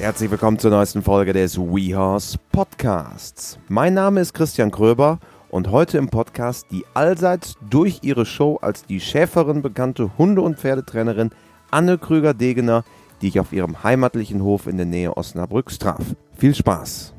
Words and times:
Herzlich 0.00 0.30
willkommen 0.30 0.58
zur 0.58 0.70
neuesten 0.70 1.02
Folge 1.02 1.34
des 1.34 1.58
WeHorse 1.58 2.38
Podcasts. 2.52 3.58
Mein 3.68 3.92
Name 3.92 4.22
ist 4.22 4.32
Christian 4.32 4.70
Kröber 4.70 5.18
und 5.50 5.70
heute 5.70 5.98
im 5.98 6.08
Podcast 6.08 6.68
die 6.70 6.86
allseits 6.94 7.56
durch 7.68 7.98
ihre 8.00 8.24
Show 8.24 8.58
als 8.62 8.86
die 8.86 8.98
Schäferin 8.98 9.60
bekannte 9.60 10.16
Hunde- 10.16 10.40
und 10.40 10.58
Pferdetrainerin 10.58 11.32
Anne 11.70 11.98
Krüger-Degener, 11.98 12.82
die 13.20 13.28
ich 13.28 13.40
auf 13.40 13.52
ihrem 13.52 13.84
heimatlichen 13.84 14.42
Hof 14.42 14.66
in 14.66 14.78
der 14.78 14.86
Nähe 14.86 15.14
Osnabrücks 15.18 15.78
traf. 15.78 16.00
Viel 16.32 16.54
Spaß! 16.54 17.12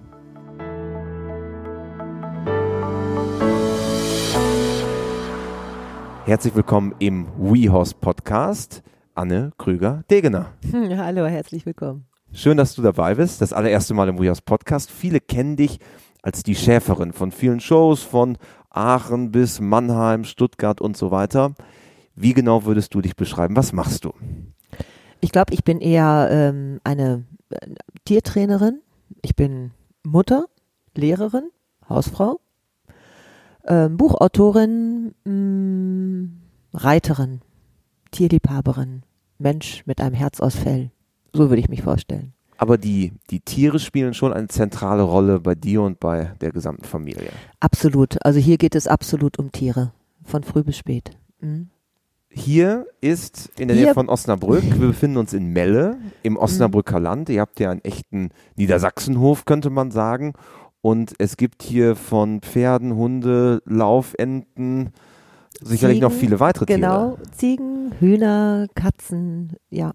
Herzlich 6.26 6.56
willkommen 6.56 6.96
im 6.98 7.28
WeHorse 7.38 7.94
Podcast, 7.94 8.82
Anne 9.14 9.52
Krüger-Degener. 9.60 10.48
Hallo, 10.74 11.28
herzlich 11.28 11.68
willkommen. 11.68 12.08
Schön, 12.34 12.56
dass 12.56 12.76
du 12.76 12.82
dabei 12.82 13.16
bist. 13.16 13.42
Das 13.42 13.52
allererste 13.52 13.94
Mal 13.94 14.08
im 14.08 14.18
WeHorse 14.18 14.42
Podcast. 14.42 14.90
Viele 14.90 15.20
kennen 15.20 15.58
dich 15.58 15.80
als 16.22 16.44
die 16.44 16.56
Schäferin 16.56 17.12
von 17.12 17.32
vielen 17.32 17.60
Shows, 17.60 18.04
von 18.04 18.38
Aachen 18.70 19.32
bis 19.32 19.60
Mannheim, 19.60 20.24
Stuttgart 20.24 20.80
und 20.80 20.96
so 20.96 21.12
weiter. 21.12 21.54
Wie 22.16 22.34
genau 22.34 22.64
würdest 22.64 22.94
du 22.94 23.02
dich 23.02 23.18
beschreiben? 23.18 23.58
Was 23.58 23.74
machst 23.74 24.06
du? 24.06 24.14
Ich 25.20 25.34
glaube, 25.34 25.54
ich 25.54 25.66
bin 25.66 25.80
eher 25.80 26.30
ähm, 26.32 26.80
eine 26.86 27.26
äh, 27.50 27.68
Tiertrainerin. 28.06 28.80
Ich 29.22 29.36
bin 29.36 29.72
Mutter, 30.04 30.46
Lehrerin, 30.96 31.50
Hausfrau, 31.90 32.40
ähm, 33.68 33.98
Buchautorin, 33.98 35.14
mh, 35.26 35.32
mm, 35.32 36.42
Reiterin, 36.74 37.42
Tierliebhaberin, 38.12 39.04
Mensch 39.38 39.86
mit 39.86 40.00
einem 40.00 40.16
Herz 40.16 40.40
aus 40.40 40.56
Fell. 40.56 40.92
So 41.34 41.50
würde 41.50 41.62
ich 41.62 41.70
mich 41.70 41.82
vorstellen. 41.82 42.34
Aber 42.58 42.78
die, 42.78 43.14
die 43.32 43.40
Tiere 43.40 43.80
spielen 43.80 44.14
schon 44.14 44.34
eine 44.34 44.48
zentrale 44.48 45.02
Rolle 45.02 45.40
bei 45.40 45.56
dir 45.56 45.82
und 45.82 46.00
bei 46.00 46.34
der 46.42 46.52
gesamten 46.52 46.84
Familie. 46.84 47.32
Absolut. 47.60 48.24
Also 48.24 48.40
hier 48.40 48.58
geht 48.58 48.76
es 48.76 48.88
absolut 48.88 49.40
um 49.40 49.52
Tiere. 49.52 49.94
Von 50.24 50.44
früh 50.44 50.64
bis 50.64 50.78
spät. 50.78 51.12
Mhm. 51.40 51.70
Hier 52.30 52.86
ist 53.02 53.50
in 53.58 53.68
der 53.68 53.76
hier. 53.76 53.88
Nähe 53.88 53.94
von 53.94 54.10
Osnabrück. 54.10 54.64
Wir 54.64 54.88
befinden 54.88 55.18
uns 55.18 55.34
in 55.34 55.48
Melle 55.48 55.98
im 56.24 56.38
Osnabrücker 56.38 57.00
mhm. 57.00 57.04
Land. 57.04 57.30
Ihr 57.30 57.42
habt 57.42 57.60
ja 57.60 57.72
einen 57.72 57.84
echten 57.84 58.30
Niedersachsenhof, 58.56 59.46
könnte 59.46 59.72
man 59.72 59.90
sagen. 59.90 60.34
Und 60.82 61.14
es 61.18 61.38
gibt 61.38 61.64
hier 61.64 61.96
von 61.96 62.42
Pferden, 62.42 62.96
Hunde, 62.96 63.62
Laufenten, 63.66 64.92
sicherlich 65.60 65.98
Ziegen, 65.98 66.08
noch 66.08 66.14
viele 66.14 66.40
weitere 66.40 66.66
genau, 66.66 66.88
Tiere. 66.88 67.16
Genau, 67.16 67.32
Ziegen, 67.36 67.92
Hühner, 68.00 68.68
Katzen, 68.76 69.54
ja, 69.70 69.94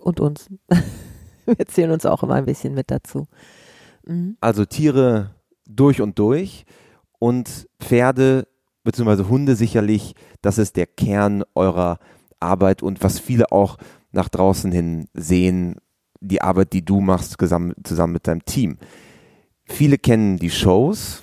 und 0.00 0.20
uns. 0.20 0.48
Wir 1.46 1.66
zählen 1.66 1.90
uns 1.90 2.06
auch 2.06 2.22
immer 2.22 2.34
ein 2.34 2.46
bisschen 2.46 2.74
mit 2.74 2.90
dazu. 2.90 3.26
Mhm. 4.06 4.36
Also 4.40 4.64
Tiere 4.64 5.34
durch 5.66 6.00
und 6.00 6.18
durch 6.18 6.64
und 7.18 7.68
Pferde 7.80 8.46
bzw. 8.84 9.24
Hunde 9.24 9.56
sicherlich, 9.56 10.14
das 10.42 10.58
ist 10.58 10.76
der 10.76 10.86
Kern 10.86 11.44
eurer 11.54 11.98
Arbeit 12.40 12.82
und 12.82 13.02
was 13.02 13.18
viele 13.18 13.52
auch 13.52 13.76
nach 14.12 14.28
draußen 14.28 14.72
hin 14.72 15.08
sehen, 15.14 15.76
die 16.20 16.42
Arbeit, 16.42 16.72
die 16.72 16.84
du 16.84 17.00
machst 17.00 17.36
zusammen, 17.38 18.12
mit 18.12 18.26
deinem 18.26 18.44
Team. 18.44 18.78
Viele 19.64 19.98
kennen 19.98 20.36
die 20.36 20.50
Shows 20.50 21.22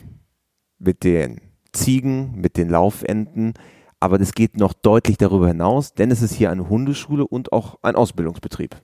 mit 0.80 1.03
den 1.03 1.42
Ziegen, 1.73 2.39
mit 2.39 2.58
den 2.58 2.70
Laufenten, 2.70 3.53
aber 3.99 4.17
das 4.17 4.33
geht 4.33 4.57
noch 4.57 4.73
deutlich 4.73 5.17
darüber 5.17 5.47
hinaus, 5.47 5.93
denn 5.93 6.11
es 6.11 6.21
ist 6.21 6.33
hier 6.33 6.51
eine 6.51 6.69
Hundeschule 6.69 7.25
und 7.25 7.51
auch 7.51 7.79
ein 7.81 7.95
Ausbildungsbetrieb. 7.95 8.75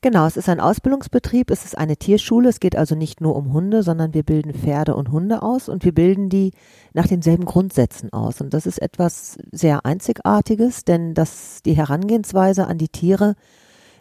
Genau, 0.00 0.26
es 0.26 0.36
ist 0.36 0.48
ein 0.48 0.60
Ausbildungsbetrieb, 0.60 1.50
es 1.50 1.64
ist 1.64 1.76
eine 1.76 1.96
Tierschule, 1.96 2.48
es 2.48 2.60
geht 2.60 2.76
also 2.76 2.94
nicht 2.94 3.20
nur 3.20 3.34
um 3.34 3.52
Hunde, 3.52 3.82
sondern 3.82 4.14
wir 4.14 4.22
bilden 4.22 4.54
Pferde 4.54 4.94
und 4.94 5.10
Hunde 5.10 5.42
aus 5.42 5.68
und 5.68 5.84
wir 5.84 5.92
bilden 5.92 6.28
die 6.28 6.52
nach 6.92 7.08
denselben 7.08 7.44
Grundsätzen 7.44 8.12
aus. 8.12 8.40
Und 8.40 8.54
das 8.54 8.66
ist 8.66 8.80
etwas 8.80 9.38
sehr 9.50 9.84
Einzigartiges, 9.84 10.84
denn 10.84 11.14
das, 11.14 11.62
die 11.64 11.76
Herangehensweise 11.76 12.66
an 12.66 12.78
die 12.78 12.88
Tiere 12.88 13.34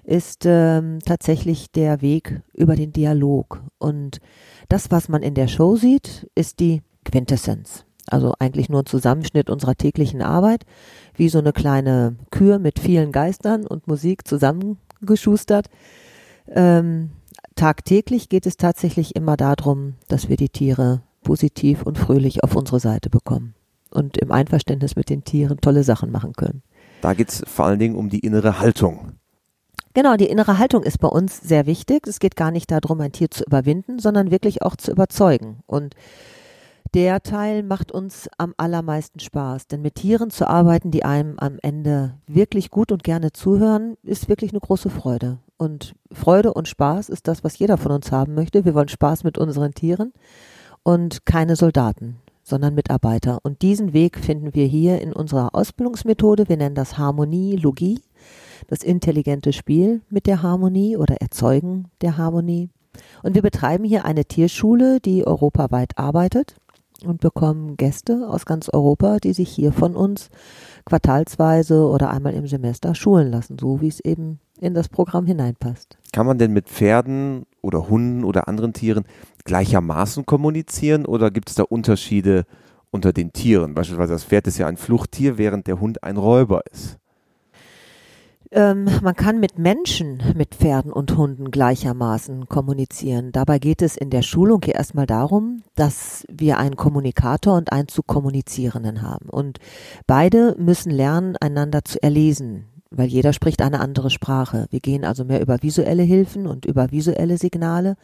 ist 0.03 0.43
ähm, 0.45 0.99
tatsächlich 1.03 1.71
der 1.71 2.01
Weg 2.01 2.41
über 2.53 2.75
den 2.75 2.91
Dialog. 2.91 3.63
Und 3.79 4.19
das, 4.69 4.91
was 4.91 5.09
man 5.09 5.23
in 5.23 5.33
der 5.33 5.47
Show 5.47 5.77
sieht, 5.77 6.29
ist 6.35 6.59
die 6.59 6.83
Quintessenz. 7.05 7.85
Also 8.07 8.33
eigentlich 8.39 8.69
nur 8.69 8.81
ein 8.81 8.85
Zusammenschnitt 8.85 9.49
unserer 9.49 9.75
täglichen 9.75 10.21
Arbeit, 10.21 10.65
wie 11.15 11.29
so 11.29 11.39
eine 11.39 11.53
kleine 11.53 12.15
Kür 12.31 12.59
mit 12.59 12.79
vielen 12.79 13.11
Geistern 13.11 13.65
und 13.65 13.87
Musik 13.87 14.27
zusammengeschustert. 14.27 15.67
Ähm, 16.47 17.11
tagtäglich 17.55 18.29
geht 18.29 18.45
es 18.45 18.57
tatsächlich 18.57 19.15
immer 19.15 19.37
darum, 19.37 19.95
dass 20.07 20.29
wir 20.29 20.37
die 20.37 20.49
Tiere 20.49 21.01
positiv 21.23 21.81
und 21.81 21.97
fröhlich 21.97 22.43
auf 22.43 22.55
unsere 22.55 22.79
Seite 22.79 23.09
bekommen 23.09 23.55
und 23.89 24.17
im 24.17 24.31
Einverständnis 24.31 24.95
mit 24.95 25.09
den 25.09 25.23
Tieren 25.23 25.59
tolle 25.59 25.83
Sachen 25.83 26.11
machen 26.11 26.33
können. 26.33 26.61
Da 27.01 27.13
geht 27.13 27.29
es 27.29 27.43
vor 27.47 27.65
allen 27.65 27.79
Dingen 27.79 27.95
um 27.95 28.09
die 28.09 28.19
innere 28.19 28.59
Haltung. 28.59 29.13
Genau, 29.93 30.17
die 30.17 30.27
innere 30.27 30.57
Haltung 30.57 30.83
ist 30.83 30.99
bei 30.99 31.07
uns 31.07 31.39
sehr 31.39 31.65
wichtig. 31.65 32.05
Es 32.05 32.19
geht 32.19 32.35
gar 32.35 32.51
nicht 32.51 32.69
darum, 32.69 32.99
ein 32.99 33.13
Tier 33.13 33.31
zu 33.31 33.45
überwinden, 33.45 33.97
sondern 33.97 34.29
wirklich 34.29 34.61
auch 34.61 34.75
zu 34.75 34.91
überzeugen. 34.91 35.59
Und 35.67 35.95
der 36.95 37.21
Teil 37.21 37.61
macht 37.61 37.91
uns 37.91 38.29
am 38.37 38.53
allermeisten 38.55 39.19
Spaß. 39.19 39.67
Denn 39.67 39.81
mit 39.81 39.95
Tieren 39.95 40.29
zu 40.29 40.47
arbeiten, 40.47 40.91
die 40.91 41.03
einem 41.03 41.37
am 41.37 41.57
Ende 41.61 42.15
wirklich 42.25 42.71
gut 42.71 42.93
und 42.93 43.03
gerne 43.03 43.33
zuhören, 43.33 43.97
ist 44.01 44.29
wirklich 44.29 44.51
eine 44.51 44.61
große 44.61 44.89
Freude. 44.89 45.39
Und 45.57 45.93
Freude 46.13 46.53
und 46.53 46.69
Spaß 46.69 47.09
ist 47.09 47.27
das, 47.27 47.43
was 47.43 47.59
jeder 47.59 47.77
von 47.77 47.91
uns 47.91 48.13
haben 48.13 48.33
möchte. 48.33 48.63
Wir 48.63 48.73
wollen 48.73 48.87
Spaß 48.87 49.25
mit 49.25 49.37
unseren 49.37 49.73
Tieren 49.73 50.13
und 50.83 51.25
keine 51.25 51.57
Soldaten, 51.57 52.15
sondern 52.43 52.75
Mitarbeiter. 52.75 53.39
Und 53.43 53.61
diesen 53.61 53.91
Weg 53.91 54.17
finden 54.17 54.53
wir 54.53 54.65
hier 54.65 55.01
in 55.01 55.11
unserer 55.11 55.53
Ausbildungsmethode. 55.53 56.47
Wir 56.47 56.55
nennen 56.55 56.75
das 56.75 56.97
Harmonie, 56.97 57.57
Logie 57.57 57.99
das 58.67 58.83
intelligente 58.83 59.51
Spiel 59.51 60.01
mit 60.09 60.27
der 60.27 60.41
Harmonie 60.41 60.95
oder 60.95 61.17
Erzeugen 61.17 61.89
der 62.01 62.17
Harmonie. 62.17 62.69
Und 63.21 63.35
wir 63.35 63.41
betreiben 63.41 63.83
hier 63.83 64.05
eine 64.05 64.23
Tierschule, 64.23 65.01
die 65.01 65.27
europaweit 65.27 65.97
arbeitet 65.97 66.55
und 67.03 67.19
bekommen 67.19 67.77
Gäste 67.77 68.27
aus 68.29 68.45
ganz 68.45 68.69
Europa, 68.69 69.17
die 69.17 69.33
sich 69.33 69.49
hier 69.49 69.71
von 69.71 69.95
uns 69.95 70.29
quartalsweise 70.85 71.87
oder 71.87 72.11
einmal 72.11 72.33
im 72.33 72.47
Semester 72.47 72.95
schulen 72.95 73.31
lassen, 73.31 73.57
so 73.59 73.81
wie 73.81 73.87
es 73.87 73.99
eben 73.99 74.39
in 74.59 74.73
das 74.73 74.87
Programm 74.87 75.25
hineinpasst. 75.25 75.97
Kann 76.13 76.25
man 76.25 76.37
denn 76.37 76.53
mit 76.53 76.69
Pferden 76.69 77.45
oder 77.61 77.89
Hunden 77.89 78.23
oder 78.23 78.47
anderen 78.47 78.73
Tieren 78.73 79.05
gleichermaßen 79.43 80.25
kommunizieren 80.25 81.05
oder 81.05 81.31
gibt 81.31 81.49
es 81.49 81.55
da 81.55 81.63
Unterschiede 81.63 82.45
unter 82.91 83.11
den 83.11 83.33
Tieren? 83.33 83.73
Beispielsweise 83.73 84.13
das 84.13 84.23
Pferd 84.23 84.47
ist 84.47 84.57
ja 84.57 84.67
ein 84.67 84.77
Fluchttier, 84.77 85.37
während 85.37 85.67
der 85.67 85.79
Hund 85.79 86.03
ein 86.03 86.17
Räuber 86.17 86.61
ist. 86.71 86.97
Ähm, 88.55 88.87
man 89.03 89.15
kann 89.15 89.41
mit 89.41 89.59
Menschen, 89.59 90.23
mit 90.33 90.55
Pferden 90.55 90.93
und 90.93 91.17
Hunden 91.17 91.51
gleichermaßen 91.51 92.47
kommunizieren. 92.47 93.33
Dabei 93.33 93.59
geht 93.59 93.81
es 93.81 93.97
in 93.97 94.09
der 94.09 94.21
Schulung 94.21 94.61
hier 94.63 94.75
erstmal 94.75 95.05
darum, 95.05 95.61
dass 95.75 96.25
wir 96.31 96.57
einen 96.57 96.77
Kommunikator 96.77 97.57
und 97.57 97.73
einen 97.73 97.89
zu 97.89 98.01
kommunizierenden 98.01 99.01
haben. 99.01 99.29
Und 99.29 99.59
beide 100.07 100.55
müssen 100.57 100.89
lernen, 100.89 101.35
einander 101.35 101.83
zu 101.83 102.01
erlesen, 102.01 102.67
weil 102.97 103.07
jeder 103.07 103.33
spricht 103.33 103.61
eine 103.61 103.79
andere 103.79 104.09
Sprache. 104.09 104.67
Wir 104.69 104.79
gehen 104.79 105.05
also 105.05 105.25
mehr 105.25 105.41
über 105.41 105.61
visuelle 105.61 106.03
Hilfen 106.03 106.47
und 106.47 106.65
über 106.65 106.91
visuelle 106.91 107.37
Signale 107.37 107.95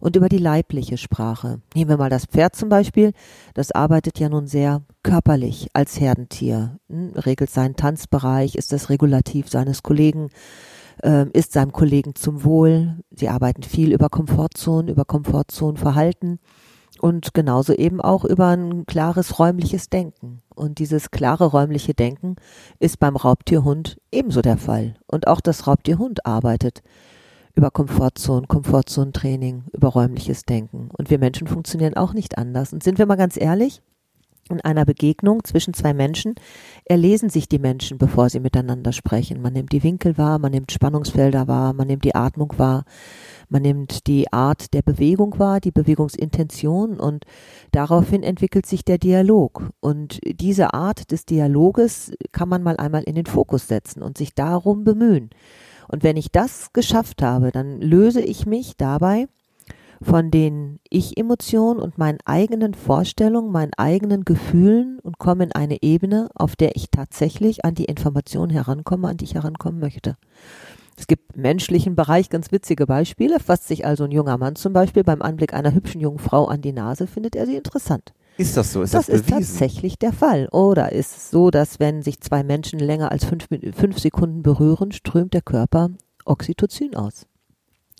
und 0.00 0.16
über 0.16 0.28
die 0.28 0.38
leibliche 0.38 0.98
Sprache. 0.98 1.60
Nehmen 1.74 1.90
wir 1.90 1.96
mal 1.96 2.10
das 2.10 2.26
Pferd 2.26 2.56
zum 2.56 2.68
Beispiel. 2.68 3.12
Das 3.54 3.70
arbeitet 3.72 4.18
ja 4.18 4.28
nun 4.28 4.46
sehr 4.46 4.82
körperlich 5.02 5.68
als 5.72 6.00
Herdentier, 6.00 6.78
hm, 6.88 7.12
regelt 7.14 7.50
seinen 7.50 7.76
Tanzbereich, 7.76 8.54
ist 8.54 8.72
das 8.72 8.90
Regulativ 8.90 9.48
seines 9.48 9.82
Kollegen, 9.82 10.30
äh, 11.02 11.26
ist 11.32 11.52
seinem 11.52 11.72
Kollegen 11.72 12.14
zum 12.14 12.44
Wohl. 12.44 12.96
Sie 13.10 13.28
arbeiten 13.28 13.62
viel 13.62 13.92
über 13.92 14.08
Komfortzonen, 14.08 14.88
über 14.88 15.04
Komfortzonenverhalten 15.04 16.40
und 17.02 17.34
genauso 17.34 17.74
eben 17.74 18.00
auch 18.00 18.24
über 18.24 18.46
ein 18.48 18.86
klares 18.86 19.40
räumliches 19.40 19.90
Denken. 19.90 20.38
Und 20.54 20.78
dieses 20.78 21.10
klare 21.10 21.46
räumliche 21.46 21.94
Denken 21.94 22.36
ist 22.78 23.00
beim 23.00 23.16
Raubtierhund 23.16 24.00
ebenso 24.12 24.40
der 24.40 24.56
Fall. 24.56 24.94
Und 25.08 25.26
auch 25.26 25.40
das 25.40 25.66
Raubtierhund 25.66 26.24
arbeitet 26.24 26.80
über 27.56 27.72
Komfortzonen, 27.72 28.46
Komfortzonentraining, 28.46 29.64
über 29.72 29.88
räumliches 29.88 30.44
Denken. 30.44 30.90
Und 30.96 31.10
wir 31.10 31.18
Menschen 31.18 31.48
funktionieren 31.48 31.96
auch 31.96 32.14
nicht 32.14 32.38
anders. 32.38 32.72
Und 32.72 32.84
sind 32.84 32.98
wir 32.98 33.06
mal 33.06 33.16
ganz 33.16 33.36
ehrlich, 33.36 33.82
in 34.52 34.60
einer 34.60 34.84
Begegnung 34.84 35.44
zwischen 35.44 35.74
zwei 35.74 35.94
Menschen 35.94 36.34
erlesen 36.84 37.30
sich 37.30 37.48
die 37.48 37.58
Menschen, 37.58 37.98
bevor 37.98 38.28
sie 38.28 38.40
miteinander 38.40 38.92
sprechen. 38.92 39.42
Man 39.42 39.52
nimmt 39.52 39.72
die 39.72 39.82
Winkel 39.82 40.18
wahr, 40.18 40.38
man 40.38 40.52
nimmt 40.52 40.72
Spannungsfelder 40.72 41.48
wahr, 41.48 41.72
man 41.72 41.86
nimmt 41.86 42.04
die 42.04 42.14
Atmung 42.14 42.52
wahr, 42.56 42.84
man 43.48 43.62
nimmt 43.62 44.06
die 44.06 44.32
Art 44.32 44.72
der 44.74 44.82
Bewegung 44.82 45.38
wahr, 45.38 45.60
die 45.60 45.70
Bewegungsintention 45.70 47.00
und 47.00 47.24
daraufhin 47.70 48.22
entwickelt 48.22 48.66
sich 48.66 48.84
der 48.84 48.98
Dialog. 48.98 49.70
Und 49.80 50.20
diese 50.24 50.74
Art 50.74 51.10
des 51.10 51.26
Dialoges 51.26 52.12
kann 52.32 52.48
man 52.48 52.62
mal 52.62 52.76
einmal 52.76 53.02
in 53.02 53.14
den 53.14 53.26
Fokus 53.26 53.68
setzen 53.68 54.02
und 54.02 54.18
sich 54.18 54.34
darum 54.34 54.84
bemühen. 54.84 55.30
Und 55.88 56.02
wenn 56.02 56.16
ich 56.16 56.30
das 56.30 56.72
geschafft 56.72 57.22
habe, 57.22 57.50
dann 57.50 57.80
löse 57.80 58.20
ich 58.20 58.46
mich 58.46 58.76
dabei 58.76 59.26
von 60.02 60.30
den 60.30 60.78
Ich-Emotionen 60.88 61.80
und 61.80 61.98
meinen 61.98 62.18
eigenen 62.24 62.74
Vorstellungen, 62.74 63.52
meinen 63.52 63.72
eigenen 63.76 64.24
Gefühlen 64.24 64.98
und 65.00 65.18
komme 65.18 65.44
in 65.44 65.52
eine 65.52 65.82
Ebene, 65.82 66.28
auf 66.34 66.56
der 66.56 66.76
ich 66.76 66.90
tatsächlich 66.90 67.64
an 67.64 67.74
die 67.74 67.84
Informationen 67.84 68.50
herankomme, 68.50 69.08
an 69.08 69.16
die 69.16 69.24
ich 69.24 69.34
herankommen 69.34 69.80
möchte. 69.80 70.16
Es 70.96 71.06
gibt 71.06 71.34
im 71.34 71.42
menschlichen 71.42 71.96
Bereich 71.96 72.28
ganz 72.28 72.52
witzige 72.52 72.86
Beispiele. 72.86 73.40
Fasst 73.40 73.66
sich 73.66 73.86
also 73.86 74.04
ein 74.04 74.12
junger 74.12 74.38
Mann 74.38 74.56
zum 74.56 74.72
Beispiel 74.72 75.04
beim 75.04 75.22
Anblick 75.22 75.54
einer 75.54 75.74
hübschen 75.74 76.00
jungen 76.00 76.18
Frau 76.18 76.46
an 76.46 76.60
die 76.60 76.72
Nase, 76.72 77.06
findet 77.06 77.34
er 77.34 77.46
sie 77.46 77.56
interessant. 77.56 78.12
Ist 78.36 78.56
das 78.56 78.72
so? 78.72 78.82
Ist 78.82 78.94
das, 78.94 79.06
das 79.06 79.16
ist 79.16 79.28
tatsächlich 79.28 79.98
der 79.98 80.12
Fall. 80.12 80.48
Oder 80.52 80.92
ist 80.92 81.16
es 81.16 81.30
so, 81.30 81.50
dass 81.50 81.80
wenn 81.80 82.02
sich 82.02 82.20
zwei 82.20 82.42
Menschen 82.42 82.78
länger 82.78 83.12
als 83.12 83.24
fünf, 83.24 83.48
fünf 83.74 83.98
Sekunden 83.98 84.42
berühren, 84.42 84.92
strömt 84.92 85.34
der 85.34 85.42
Körper 85.42 85.90
Oxytocin 86.24 86.94
aus? 86.96 87.26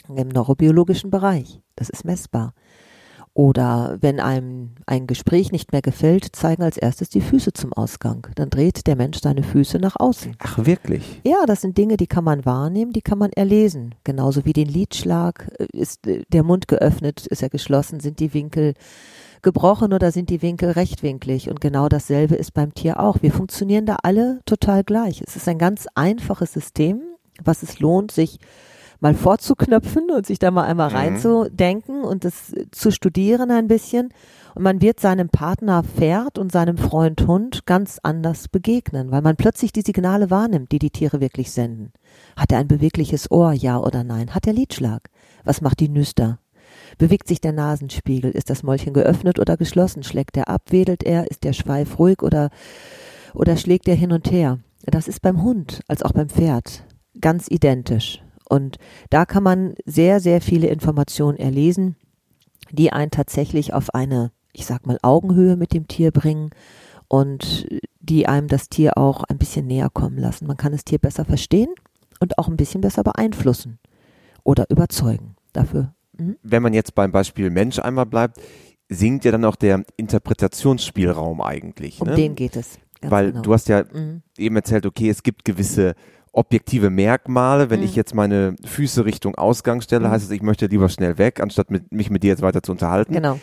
Im 0.09 0.29
neurobiologischen 0.29 1.11
Bereich. 1.11 1.61
Das 1.77 1.91
ist 1.91 2.05
messbar. 2.05 2.55
Oder 3.35 3.97
wenn 4.03 4.21
einem 4.21 4.73
ein 4.85 5.07
Gespräch 5.07 5.53
nicht 5.53 5.73
mehr 5.73 5.81
gefällt, 5.81 6.37
zeigen 6.37 6.63
als 6.63 6.77
erstes 6.77 7.09
die 7.09 7.23
Füße 7.23 7.55
zum 7.55 7.73
Ausgang. 7.73 8.27
Dann 8.35 8.51
dreht 8.51 8.87
der 8.87 8.95
Mensch 8.95 9.21
seine 9.23 9.43
Füße 9.43 9.79
nach 9.79 9.97
außen. 9.99 10.37
Ach, 10.39 10.67
wirklich? 10.67 11.23
Ja, 11.25 11.47
das 11.47 11.63
sind 11.63 11.79
Dinge, 11.79 11.97
die 11.97 12.07
kann 12.07 12.25
man 12.25 12.45
wahrnehmen, 12.45 12.93
die 12.93 13.01
kann 13.01 13.19
man 13.19 13.33
erlesen. 13.33 13.95
Genauso 14.05 14.45
wie 14.45 14.53
den 14.53 14.69
Lidschlag. 14.69 15.51
Ist 15.73 16.07
äh, 16.07 16.25
der 16.29 16.43
Mund 16.43 16.69
geöffnet, 16.69 17.27
ist 17.27 17.43
er 17.43 17.49
geschlossen, 17.49 18.01
sind 18.01 18.21
die 18.21 18.35
Winkel 18.35 18.75
gebrochen 19.41 19.95
oder 19.95 20.13
sind 20.13 20.29
die 20.29 20.43
Winkel 20.43 20.71
rechtwinklig? 20.73 21.49
Und 21.49 21.63
genau 21.63 21.89
dasselbe 21.89 22.35
ist 22.35 22.53
beim 22.53 22.75
Tier 22.75 23.01
auch. 23.01 23.23
Wir 23.23 23.33
funktionieren 23.33 23.87
da 23.87 23.97
alle 24.03 24.41
total 24.45 24.85
gleich. 24.85 25.23
Es 25.27 25.37
ist 25.37 25.49
ein 25.49 25.59
ganz 25.59 25.87
einfaches 25.95 26.53
System, 26.53 27.01
was 27.43 27.63
es 27.63 27.81
lohnt, 27.81 28.13
sich 28.13 28.41
mal 29.03 29.15
vorzuknöpfen 29.15 30.11
und 30.11 30.27
sich 30.27 30.39
da 30.39 30.51
mal 30.53 30.65
einmal 30.65 30.91
mhm. 30.91 30.97
reinzudenken 30.97 32.05
und 32.05 32.25
das 32.25 32.55
zu 32.71 32.93
studieren 32.93 33.51
ein 33.51 33.67
bisschen. 33.67 34.15
Und 34.55 34.63
man 34.63 34.81
wird 34.81 35.01
seinem 35.01 35.29
Partner 35.29 35.83
Pferd 35.83 36.39
und 36.39 36.53
seinem 36.53 36.79
Freund 36.79 37.27
Hund 37.27 37.67
ganz 37.67 37.99
anders 38.03 38.49
begegnen, 38.49 39.11
weil 39.11 39.23
man 39.23 39.37
plötzlich 39.37 39.73
die 39.73 39.81
Signale 39.81 40.31
wahrnimmt, 40.31 40.71
die 40.73 40.79
die 40.79 40.91
Tiere 40.91 41.21
wirklich 41.21 41.51
senden. 41.51 41.93
Hat 42.37 42.53
er 42.53 42.59
ein 42.59 42.69
bewegliches 42.69 43.31
Ohr, 43.31 43.53
ja 43.53 43.79
oder 43.79 44.05
nein? 44.05 44.35
Hat 44.35 44.47
er 44.47 44.53
Lidschlag? 44.53 45.09
Was 45.45 45.63
macht 45.63 45.81
die 45.81 45.89
Nüster? 45.89 46.39
Bewegt 46.97 47.27
sich 47.27 47.41
der 47.41 47.53
Nasenspiegel? 47.53 48.31
Ist 48.31 48.51
das 48.51 48.63
Mäulchen 48.63 48.93
geöffnet 48.93 49.41
oder 49.41 49.57
geschlossen? 49.57 50.05
Schlägt 50.05 50.37
er 50.37 50.49
ab? 50.49 50.71
Wedelt 50.71 51.03
er? 51.03 51.29
Ist 51.29 51.43
der 51.43 51.55
Schweif 51.55 51.99
ruhig 51.99 52.23
oder, 52.23 52.51
oder 53.35 53.57
schlägt 53.57 53.89
er 53.89 53.97
hin 53.97 54.13
und 54.13 54.31
her? 54.31 54.61
Das 54.85 55.09
ist 55.09 55.23
beim 55.23 55.43
Hund 55.43 55.81
als 55.89 56.03
auch 56.03 56.13
beim 56.13 56.29
Pferd 56.29 56.85
ganz 57.21 57.47
identisch. 57.49 58.23
Und 58.53 58.77
da 59.09 59.25
kann 59.25 59.43
man 59.43 59.77
sehr, 59.87 60.21
sehr 60.21 60.43
viele 60.43 60.67
Informationen 60.67 61.39
erlesen, 61.39 61.97
die 62.71 62.93
einen 62.93 63.11
tatsächlich 63.11 63.73
auf 63.73 63.95
eine, 63.95 64.31
ich 64.53 64.67
sag 64.67 64.87
mal, 64.87 64.99
Augenhöhe 65.01 65.57
mit 65.57 65.73
dem 65.73 65.89
Tier 65.89 66.11
bringen 66.11 66.51
und 67.09 67.67
die 68.01 68.29
einem 68.29 68.49
das 68.49 68.69
Tier 68.69 68.99
auch 68.99 69.25
ein 69.25 69.39
bisschen 69.39 69.67
näher 69.67 69.89
kommen 69.89 70.19
lassen. 70.19 70.47
Man 70.47 70.59
kann 70.59 70.73
das 70.73 70.85
Tier 70.85 70.99
besser 70.99 71.25
verstehen 71.25 71.71
und 72.21 72.37
auch 72.37 72.47
ein 72.47 72.59
bisschen 72.59 72.83
besser 72.83 73.03
beeinflussen 73.03 73.79
oder 74.45 74.67
überzeugen. 74.69 75.35
Dafür. 75.55 75.95
Mh. 76.19 76.35
Wenn 76.43 76.63
man 76.63 76.75
jetzt 76.75 76.95
beim 76.95 77.11
Beispiel 77.11 77.49
Mensch 77.49 77.79
einmal 77.79 78.05
bleibt, 78.05 78.39
sinkt 78.91 79.25
ja 79.25 79.33
dann 79.33 79.47
auch 79.47 79.57
der 79.57 79.83
Interpretationsspielraum 79.97 81.41
eigentlich. 81.41 82.03
Um 82.03 82.09
ne? 82.09 82.17
den 82.17 82.35
geht 82.35 82.57
es. 82.57 82.79
Weil 83.01 83.31
genau. 83.31 83.41
du 83.41 83.55
hast 83.55 83.69
ja 83.71 83.85
mhm. 83.91 84.21
eben 84.37 84.57
erzählt, 84.57 84.85
okay, 84.85 85.09
es 85.09 85.23
gibt 85.23 85.47
gewisse 85.47 85.95
objektive 86.33 86.91
Merkmale. 86.91 87.71
Wenn 87.71 87.81
mhm. 87.81 87.87
ich 87.87 87.97
jetzt 87.97 88.15
meine 88.15 88.57
Füße 88.65 89.05
Richtung 89.05 89.35
Ausgang 89.35 89.81
stelle, 89.81 90.09
mhm. 90.09 90.13
heißt 90.13 90.25
es, 90.25 90.31
ich 90.31 90.43
möchte 90.43 90.67
lieber 90.67 90.89
schnell 90.89 91.19
weg, 91.19 91.41
anstatt 91.41 91.71
mit, 91.71 91.93
mich 91.93 92.11
mit 92.11 92.23
dir 92.23 92.29
jetzt 92.29 92.43
weiter 92.43 92.63
zu 92.63 92.73
unterhalten. 92.73 93.13
Genau. 93.13 93.39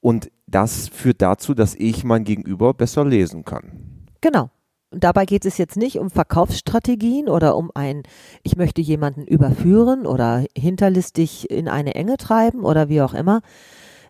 Und 0.00 0.30
das 0.46 0.88
führt 0.88 1.22
dazu, 1.22 1.54
dass 1.54 1.74
ich 1.74 2.04
mein 2.04 2.24
Gegenüber 2.24 2.74
besser 2.74 3.04
lesen 3.04 3.44
kann. 3.44 4.06
Genau. 4.20 4.50
Und 4.90 5.02
dabei 5.02 5.26
geht 5.26 5.44
es 5.44 5.58
jetzt 5.58 5.76
nicht 5.76 5.98
um 5.98 6.10
Verkaufsstrategien 6.10 7.28
oder 7.28 7.56
um 7.56 7.70
ein, 7.74 8.04
ich 8.44 8.56
möchte 8.56 8.80
jemanden 8.80 9.26
überführen 9.26 10.06
oder 10.06 10.44
hinterlistig 10.56 11.50
in 11.50 11.68
eine 11.68 11.96
Enge 11.96 12.16
treiben 12.18 12.64
oder 12.64 12.88
wie 12.88 13.02
auch 13.02 13.14
immer. 13.14 13.40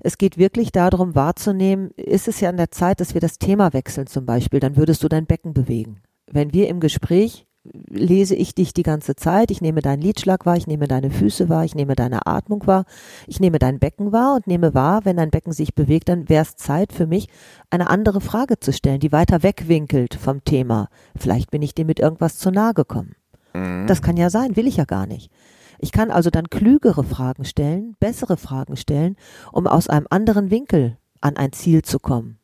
Es 0.01 0.19
geht 0.19 0.37
wirklich 0.37 0.73
darum 0.73 1.15
wahrzunehmen, 1.15 1.91
ist 1.97 2.29
es 2.29 2.41
ja 2.41 2.51
an 2.51 2.59
der 2.59 2.71
Zeit, 2.71 3.01
dass 3.01 3.15
wir 3.15 3.21
das 3.21 3.39
Thema 3.39 3.73
wechseln 3.73 4.07
zum 4.07 4.27
Beispiel, 4.27 4.61
dann 4.61 4.77
würdest 4.77 5.03
du 5.03 5.09
dein 5.09 5.27
Becken 5.27 5.55
bewegen. 5.55 6.03
Wenn 6.31 6.53
wir 6.53 6.69
im 6.69 6.81
Gespräch 6.81 7.46
lese 7.89 8.35
ich 8.35 8.55
dich 8.55 8.73
die 8.75 8.83
ganze 8.83 9.17
Zeit. 9.17 9.51
Ich 9.51 9.61
nehme 9.61 9.83
deinen 9.83 10.03
Lidschlag 10.03 10.47
wahr, 10.47 10.57
ich 10.57 10.67
nehme 10.67 10.89
deine 10.89 11.11
Füße 11.11 11.49
wahr, 11.49 11.65
ich 11.65 11.75
nehme 11.75 11.95
deine 11.95 12.27
Atmung 12.27 12.67
wahr, 12.67 12.85
ich 13.27 13.41
nehme 13.41 13.59
dein 13.59 13.79
Becken 13.79 14.13
wahr 14.13 14.35
und 14.37 14.47
nehme 14.47 14.75
wahr, 14.75 15.05
wenn 15.05 15.17
dein 15.17 15.31
Becken 15.31 15.53
sich 15.53 15.75
bewegt, 15.75 16.09
dann 16.09 16.29
wäre 16.29 16.43
es 16.43 16.57
Zeit 16.57 16.93
für 16.93 17.07
mich, 17.07 17.29
eine 17.71 17.91
andere 17.91 18.21
Frage 18.21 18.59
zu 18.59 18.73
stellen, 18.73 19.01
die 19.01 19.13
weiter 19.13 19.43
wegwinkelt 19.43 20.15
vom 20.15 20.45
Thema. 20.45 20.89
Vielleicht 21.17 21.51
bin 21.51 21.63
ich 21.63 21.75
dir 21.75 21.85
mit 21.85 22.01
irgendwas 22.01 22.39
zu 22.39 22.51
nahe 22.51 22.75
gekommen. 22.75 23.17
Mhm. 23.55 23.87
Das 23.87 24.03
kann 24.03 24.17
ja 24.17 24.31
sein, 24.31 24.57
will 24.57 24.67
ich 24.67 24.77
ja 24.77 24.85
gar 24.85 25.07
nicht. 25.07 25.31
Ich 25.79 25.93
kann 25.93 26.11
also 26.11 26.31
dann 26.31 26.49
klügere 26.49 27.05
Fragen 27.05 27.45
stellen, 27.45 27.97
bessere 28.01 28.37
Fragen 28.37 28.77
stellen, 28.77 29.17
um 29.53 29.67
aus 29.67 29.89
einem 29.89 30.07
anderen 30.11 30.51
Winkel 30.51 30.97
an 31.21 31.37
ein 31.37 31.53
Ziel 31.53 31.83
zu 31.83 31.99
kommen. 31.99 32.39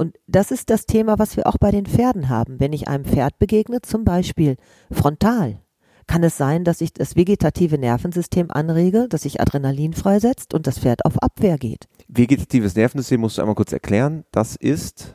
Und 0.00 0.16
das 0.26 0.50
ist 0.50 0.70
das 0.70 0.86
Thema, 0.86 1.18
was 1.18 1.36
wir 1.36 1.46
auch 1.46 1.58
bei 1.60 1.70
den 1.70 1.84
Pferden 1.84 2.30
haben. 2.30 2.58
Wenn 2.58 2.72
ich 2.72 2.88
einem 2.88 3.04
Pferd 3.04 3.38
begegne, 3.38 3.82
zum 3.82 4.02
Beispiel 4.02 4.56
frontal, 4.90 5.60
kann 6.06 6.22
es 6.22 6.38
sein, 6.38 6.64
dass 6.64 6.80
ich 6.80 6.94
das 6.94 7.16
vegetative 7.16 7.76
Nervensystem 7.76 8.50
anrege, 8.50 9.08
dass 9.10 9.22
sich 9.22 9.42
Adrenalin 9.42 9.92
freisetzt 9.92 10.54
und 10.54 10.66
das 10.66 10.78
Pferd 10.78 11.04
auf 11.04 11.22
Abwehr 11.22 11.58
geht. 11.58 11.86
Vegetatives 12.08 12.74
Nervensystem 12.76 13.20
musst 13.20 13.36
du 13.36 13.42
einmal 13.42 13.54
kurz 13.54 13.74
erklären. 13.74 14.24
Das 14.32 14.56
ist 14.56 15.14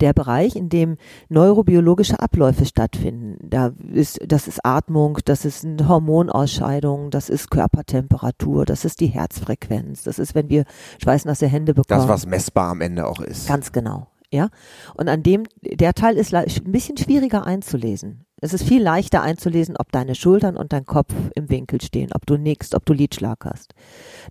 der 0.00 0.14
Bereich, 0.14 0.56
in 0.56 0.70
dem 0.70 0.96
neurobiologische 1.28 2.18
Abläufe 2.18 2.64
stattfinden. 2.64 3.36
Da 3.42 3.72
ist, 3.92 4.20
das 4.26 4.48
ist 4.48 4.64
Atmung, 4.64 5.18
das 5.26 5.44
ist 5.44 5.66
eine 5.66 5.86
Hormonausscheidung, 5.86 7.10
das 7.10 7.28
ist 7.28 7.50
Körpertemperatur, 7.50 8.64
das 8.64 8.86
ist 8.86 9.00
die 9.00 9.08
Herzfrequenz, 9.08 10.02
das 10.02 10.18
ist, 10.18 10.34
wenn 10.34 10.48
wir 10.48 10.64
schweißnasse 11.02 11.46
Hände 11.46 11.74
bekommen. 11.74 12.00
Das, 12.00 12.08
was 12.08 12.26
messbar 12.26 12.70
am 12.70 12.80
Ende 12.80 13.06
auch 13.06 13.20
ist. 13.20 13.46
Ganz 13.48 13.70
genau. 13.70 14.08
Ja. 14.34 14.48
Und 14.94 15.08
an 15.08 15.22
dem, 15.22 15.44
der 15.62 15.94
Teil 15.94 16.16
ist 16.16 16.34
ein 16.34 16.72
bisschen 16.72 16.96
schwieriger 16.96 17.46
einzulesen. 17.46 18.24
Es 18.40 18.52
ist 18.52 18.64
viel 18.64 18.82
leichter 18.82 19.22
einzulesen, 19.22 19.76
ob 19.78 19.92
deine 19.92 20.16
Schultern 20.16 20.56
und 20.56 20.72
dein 20.72 20.84
Kopf 20.84 21.14
im 21.36 21.48
Winkel 21.50 21.80
stehen, 21.80 22.10
ob 22.12 22.26
du 22.26 22.36
nickst, 22.36 22.74
ob 22.74 22.84
du 22.84 22.92
Lidschlag 22.92 23.44
hast. 23.44 23.74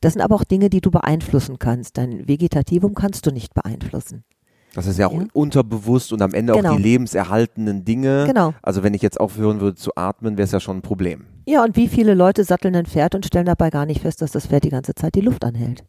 Das 0.01 0.11
sind 0.11 0.21
aber 0.21 0.35
auch 0.35 0.43
Dinge, 0.43 0.69
die 0.69 0.81
du 0.81 0.91
beeinflussen 0.91 1.57
kannst. 1.57 1.97
Dein 1.97 2.27
Vegetativum 2.27 2.95
kannst 2.95 3.25
du 3.25 3.31
nicht 3.31 3.53
beeinflussen. 3.53 4.25
Das 4.75 4.87
ist 4.87 4.99
ja 4.99 5.07
auch 5.07 5.13
ja. 5.13 5.27
unterbewusst 5.31 6.11
und 6.11 6.21
am 6.21 6.33
Ende 6.33 6.51
genau. 6.51 6.71
auch 6.71 6.75
die 6.75 6.83
lebenserhaltenden 6.83 7.85
Dinge. 7.85 8.25
Genau. 8.27 8.53
Also 8.61 8.83
wenn 8.83 8.93
ich 8.93 9.01
jetzt 9.01 9.21
aufhören 9.21 9.61
würde 9.61 9.77
zu 9.77 9.91
atmen, 9.95 10.35
wäre 10.35 10.45
es 10.45 10.51
ja 10.51 10.59
schon 10.59 10.79
ein 10.79 10.81
Problem. 10.81 11.27
Ja, 11.45 11.63
und 11.63 11.77
wie 11.77 11.87
viele 11.87 12.13
Leute 12.13 12.43
satteln 12.43 12.75
ein 12.75 12.87
Pferd 12.87 13.15
und 13.15 13.25
stellen 13.25 13.45
dabei 13.45 13.69
gar 13.69 13.85
nicht 13.85 14.01
fest, 14.01 14.21
dass 14.21 14.31
das 14.31 14.47
Pferd 14.47 14.65
die 14.65 14.69
ganze 14.69 14.95
Zeit 14.95 15.15
die 15.15 15.21
Luft 15.21 15.45
anhält? 15.45 15.85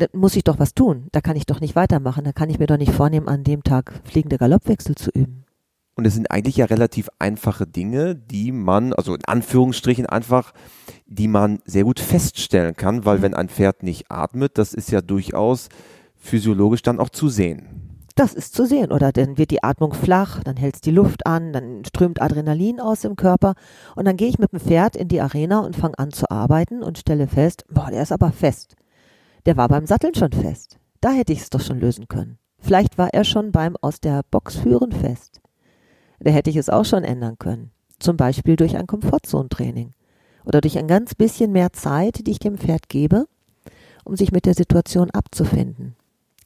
Da 0.00 0.06
muss 0.14 0.34
ich 0.34 0.44
doch 0.44 0.58
was 0.58 0.72
tun. 0.72 1.08
Da 1.12 1.20
kann 1.20 1.36
ich 1.36 1.44
doch 1.44 1.60
nicht 1.60 1.76
weitermachen. 1.76 2.24
Da 2.24 2.32
kann 2.32 2.48
ich 2.48 2.58
mir 2.58 2.66
doch 2.66 2.78
nicht 2.78 2.92
vornehmen, 2.92 3.28
an 3.28 3.44
dem 3.44 3.62
Tag 3.62 3.92
fliegende 4.04 4.38
Galoppwechsel 4.38 4.94
zu 4.94 5.10
üben. 5.10 5.44
Und 5.94 6.06
es 6.06 6.14
sind 6.14 6.30
eigentlich 6.30 6.56
ja 6.56 6.64
relativ 6.64 7.10
einfache 7.18 7.66
Dinge, 7.66 8.16
die 8.16 8.50
man, 8.50 8.94
also 8.94 9.14
in 9.14 9.22
Anführungsstrichen 9.26 10.06
einfach, 10.06 10.54
die 11.04 11.28
man 11.28 11.58
sehr 11.66 11.84
gut 11.84 12.00
feststellen 12.00 12.74
kann, 12.74 13.04
weil 13.04 13.18
mhm. 13.18 13.22
wenn 13.22 13.34
ein 13.34 13.50
Pferd 13.50 13.82
nicht 13.82 14.10
atmet, 14.10 14.56
das 14.56 14.72
ist 14.72 14.90
ja 14.90 15.02
durchaus 15.02 15.68
physiologisch 16.16 16.80
dann 16.80 16.98
auch 16.98 17.10
zu 17.10 17.28
sehen. 17.28 17.68
Das 18.14 18.32
ist 18.32 18.54
zu 18.54 18.64
sehen. 18.64 18.92
Oder 18.92 19.12
dann 19.12 19.36
wird 19.36 19.50
die 19.50 19.62
Atmung 19.62 19.92
flach, 19.92 20.42
dann 20.42 20.56
hält 20.56 20.76
es 20.76 20.80
die 20.80 20.90
Luft 20.90 21.26
an, 21.26 21.52
dann 21.52 21.84
strömt 21.84 22.22
Adrenalin 22.22 22.80
aus 22.80 23.04
im 23.04 23.16
Körper. 23.16 23.52
Und 23.96 24.06
dann 24.06 24.16
gehe 24.16 24.28
ich 24.28 24.38
mit 24.38 24.52
dem 24.52 24.60
Pferd 24.60 24.96
in 24.96 25.08
die 25.08 25.20
Arena 25.20 25.60
und 25.60 25.76
fange 25.76 25.98
an 25.98 26.10
zu 26.10 26.30
arbeiten 26.30 26.82
und 26.82 26.96
stelle 26.96 27.26
fest, 27.26 27.66
boah, 27.68 27.90
der 27.90 28.02
ist 28.02 28.12
aber 28.12 28.32
fest. 28.32 28.76
Der 29.46 29.56
war 29.56 29.68
beim 29.68 29.86
Satteln 29.86 30.14
schon 30.14 30.32
fest. 30.32 30.78
Da 31.00 31.12
hätte 31.12 31.32
ich 31.32 31.40
es 31.40 31.50
doch 31.50 31.60
schon 31.60 31.80
lösen 31.80 32.08
können. 32.08 32.38
Vielleicht 32.58 32.98
war 32.98 33.12
er 33.14 33.24
schon 33.24 33.52
beim 33.52 33.76
aus 33.80 34.00
der 34.00 34.22
Box 34.30 34.56
führen 34.56 34.92
fest. 34.92 35.40
Da 36.18 36.30
hätte 36.30 36.50
ich 36.50 36.56
es 36.56 36.68
auch 36.68 36.84
schon 36.84 37.04
ändern 37.04 37.38
können. 37.38 37.70
Zum 37.98 38.16
Beispiel 38.16 38.56
durch 38.56 38.76
ein 38.76 38.86
Komfortzonentraining. 38.86 39.92
Oder 40.44 40.60
durch 40.60 40.78
ein 40.78 40.86
ganz 40.86 41.14
bisschen 41.14 41.52
mehr 41.52 41.72
Zeit, 41.72 42.26
die 42.26 42.30
ich 42.30 42.38
dem 42.38 42.58
Pferd 42.58 42.88
gebe, 42.88 43.26
um 44.04 44.16
sich 44.16 44.32
mit 44.32 44.46
der 44.46 44.54
Situation 44.54 45.10
abzufinden. 45.10 45.96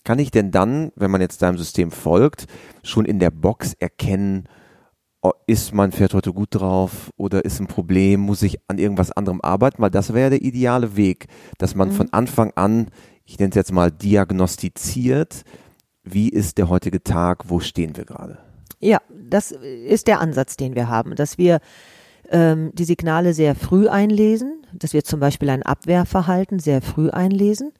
Kann 0.04 0.18
ich 0.18 0.30
denn 0.30 0.50
dann, 0.50 0.92
wenn 0.96 1.10
man 1.10 1.20
jetzt 1.20 1.42
deinem 1.42 1.58
System 1.58 1.90
folgt, 1.90 2.46
schon 2.82 3.06
in 3.06 3.18
der 3.18 3.30
Box 3.30 3.74
erkennen, 3.74 4.44
ist 5.46 5.74
mein 5.74 5.92
Pferd 5.92 6.14
heute 6.14 6.32
gut 6.32 6.48
drauf 6.52 7.10
oder 7.16 7.44
ist 7.44 7.60
ein 7.60 7.66
Problem, 7.66 8.20
muss 8.20 8.42
ich 8.42 8.58
an 8.68 8.78
irgendwas 8.78 9.12
anderem 9.12 9.40
arbeiten? 9.42 9.82
Weil 9.82 9.90
das 9.90 10.12
wäre 10.12 10.30
der 10.30 10.42
ideale 10.42 10.96
Weg, 10.96 11.26
dass 11.58 11.74
man 11.74 11.88
mhm. 11.88 11.92
von 11.92 12.12
Anfang 12.12 12.52
an, 12.56 12.88
ich 13.24 13.38
nenne 13.38 13.50
es 13.50 13.56
jetzt 13.56 13.72
mal, 13.72 13.90
diagnostiziert, 13.90 15.44
wie 16.02 16.28
ist 16.28 16.58
der 16.58 16.68
heutige 16.68 17.02
Tag, 17.02 17.48
wo 17.48 17.60
stehen 17.60 17.96
wir 17.96 18.04
gerade? 18.04 18.38
Ja, 18.80 18.98
das 19.10 19.50
ist 19.50 20.06
der 20.06 20.20
Ansatz, 20.20 20.56
den 20.56 20.74
wir 20.74 20.88
haben, 20.88 21.14
dass 21.14 21.38
wir 21.38 21.60
ähm, 22.30 22.70
die 22.74 22.84
Signale 22.84 23.32
sehr 23.32 23.54
früh 23.54 23.88
einlesen, 23.88 24.66
dass 24.72 24.92
wir 24.92 25.04
zum 25.04 25.20
Beispiel 25.20 25.48
ein 25.50 25.62
Abwehrverhalten 25.62 26.58
sehr 26.58 26.82
früh 26.82 27.10
einlesen 27.10 27.72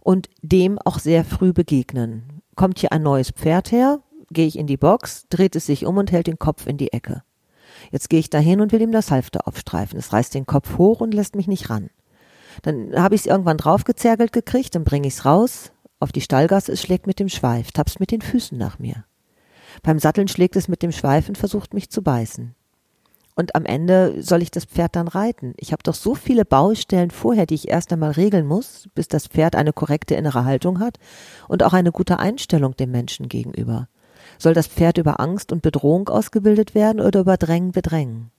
und 0.00 0.28
dem 0.42 0.78
auch 0.78 0.98
sehr 0.98 1.24
früh 1.24 1.52
begegnen. 1.52 2.42
Kommt 2.56 2.80
hier 2.80 2.92
ein 2.92 3.02
neues 3.02 3.30
Pferd 3.30 3.70
her, 3.70 4.00
gehe 4.30 4.46
ich 4.46 4.58
in 4.58 4.66
die 4.66 4.76
Box, 4.76 5.26
dreht 5.30 5.56
es 5.56 5.66
sich 5.66 5.86
um 5.86 5.96
und 5.96 6.12
hält 6.12 6.26
den 6.26 6.38
Kopf 6.38 6.66
in 6.66 6.76
die 6.76 6.92
Ecke. 6.92 7.22
Jetzt 7.90 8.10
gehe 8.10 8.20
ich 8.20 8.30
dahin 8.30 8.60
und 8.60 8.72
will 8.72 8.82
ihm 8.82 8.92
das 8.92 9.10
Halfter 9.10 9.46
aufstreifen. 9.46 9.98
Es 9.98 10.12
reißt 10.12 10.34
den 10.34 10.46
Kopf 10.46 10.78
hoch 10.78 11.00
und 11.00 11.14
lässt 11.14 11.36
mich 11.36 11.46
nicht 11.46 11.70
ran. 11.70 11.90
Dann 12.62 13.00
habe 13.00 13.14
ich 13.14 13.22
es 13.22 13.26
irgendwann 13.26 13.56
draufgezergelt 13.56 14.32
gekriegt, 14.32 14.74
dann 14.74 14.84
bringe 14.84 15.06
ich 15.06 15.14
es 15.14 15.24
raus, 15.24 15.72
auf 16.00 16.12
die 16.12 16.20
Stallgasse, 16.20 16.72
es 16.72 16.82
schlägt 16.82 17.06
mit 17.06 17.18
dem 17.20 17.28
Schweif, 17.28 17.72
tappst 17.72 18.00
mit 18.00 18.10
den 18.10 18.20
Füßen 18.20 18.56
nach 18.56 18.78
mir. 18.78 19.04
Beim 19.82 19.98
Satteln 19.98 20.28
schlägt 20.28 20.56
es 20.56 20.68
mit 20.68 20.82
dem 20.82 20.92
Schweif 20.92 21.28
und 21.28 21.38
versucht 21.38 21.74
mich 21.74 21.90
zu 21.90 22.02
beißen. 22.02 22.54
Und 23.34 23.54
am 23.54 23.64
Ende 23.64 24.20
soll 24.20 24.42
ich 24.42 24.50
das 24.50 24.64
Pferd 24.64 24.96
dann 24.96 25.06
reiten. 25.06 25.54
Ich 25.58 25.70
habe 25.70 25.84
doch 25.84 25.94
so 25.94 26.16
viele 26.16 26.44
Baustellen 26.44 27.12
vorher, 27.12 27.46
die 27.46 27.54
ich 27.54 27.68
erst 27.68 27.92
einmal 27.92 28.10
regeln 28.10 28.46
muss, 28.46 28.88
bis 28.96 29.06
das 29.06 29.28
Pferd 29.28 29.54
eine 29.54 29.72
korrekte 29.72 30.16
innere 30.16 30.44
Haltung 30.44 30.80
hat 30.80 30.98
und 31.46 31.62
auch 31.62 31.72
eine 31.72 31.92
gute 31.92 32.18
Einstellung 32.18 32.76
dem 32.76 32.90
Menschen 32.90 33.28
gegenüber. 33.28 33.88
Soll 34.36 34.54
das 34.54 34.66
Pferd 34.66 34.98
über 34.98 35.20
Angst 35.20 35.52
und 35.52 35.62
Bedrohung 35.62 36.08
ausgebildet 36.08 36.74
werden 36.74 37.00
oder 37.00 37.20
über 37.20 37.36
Drängen 37.36 37.72
bedrängen? 37.72 38.30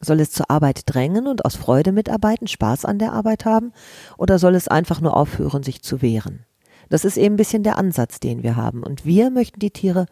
Soll 0.00 0.20
es 0.20 0.32
zur 0.32 0.50
Arbeit 0.50 0.82
drängen 0.86 1.28
und 1.28 1.44
aus 1.44 1.54
Freude 1.54 1.92
mitarbeiten, 1.92 2.48
Spaß 2.48 2.84
an 2.84 2.98
der 2.98 3.12
Arbeit 3.12 3.44
haben? 3.44 3.72
Oder 4.18 4.38
soll 4.38 4.56
es 4.56 4.66
einfach 4.66 5.00
nur 5.00 5.16
aufhören, 5.16 5.62
sich 5.62 5.82
zu 5.82 6.02
wehren? 6.02 6.44
Das 6.88 7.04
ist 7.04 7.16
eben 7.16 7.34
ein 7.34 7.38
bisschen 7.38 7.62
der 7.62 7.78
Ansatz, 7.78 8.18
den 8.18 8.42
wir 8.42 8.56
haben. 8.56 8.82
Und 8.82 9.06
wir 9.06 9.30
möchten 9.30 9.60
die 9.60 9.70
Tiere 9.70 10.06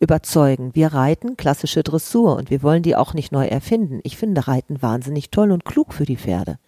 überzeugen. 0.00 0.74
Wir 0.74 0.88
reiten 0.88 1.36
klassische 1.36 1.82
Dressur 1.82 2.36
und 2.36 2.50
wir 2.50 2.62
wollen 2.62 2.82
die 2.82 2.96
auch 2.96 3.14
nicht 3.14 3.32
neu 3.32 3.46
erfinden. 3.46 4.00
Ich 4.02 4.16
finde 4.16 4.46
Reiten 4.46 4.82
wahnsinnig 4.82 5.30
toll 5.30 5.52
und 5.52 5.64
klug 5.64 5.94
für 5.94 6.04
die 6.04 6.16
Pferde. 6.16 6.58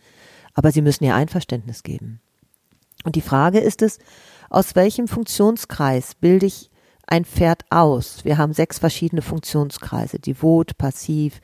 Aber 0.54 0.72
sie 0.72 0.82
müssen 0.82 1.04
ihr 1.04 1.14
Einverständnis 1.14 1.82
geben. 1.82 2.20
Und 3.04 3.16
die 3.16 3.20
Frage 3.20 3.58
ist 3.58 3.82
es, 3.82 3.98
aus 4.50 4.74
welchem 4.74 5.08
Funktionskreis 5.08 6.14
bilde 6.14 6.46
ich 6.46 6.67
ein 7.08 7.24
Pferd 7.24 7.64
aus? 7.70 8.24
Wir 8.24 8.38
haben 8.38 8.52
sechs 8.52 8.78
verschiedene 8.78 9.22
Funktionskreise, 9.22 10.18
Devot, 10.18 10.76
Passiv, 10.78 11.40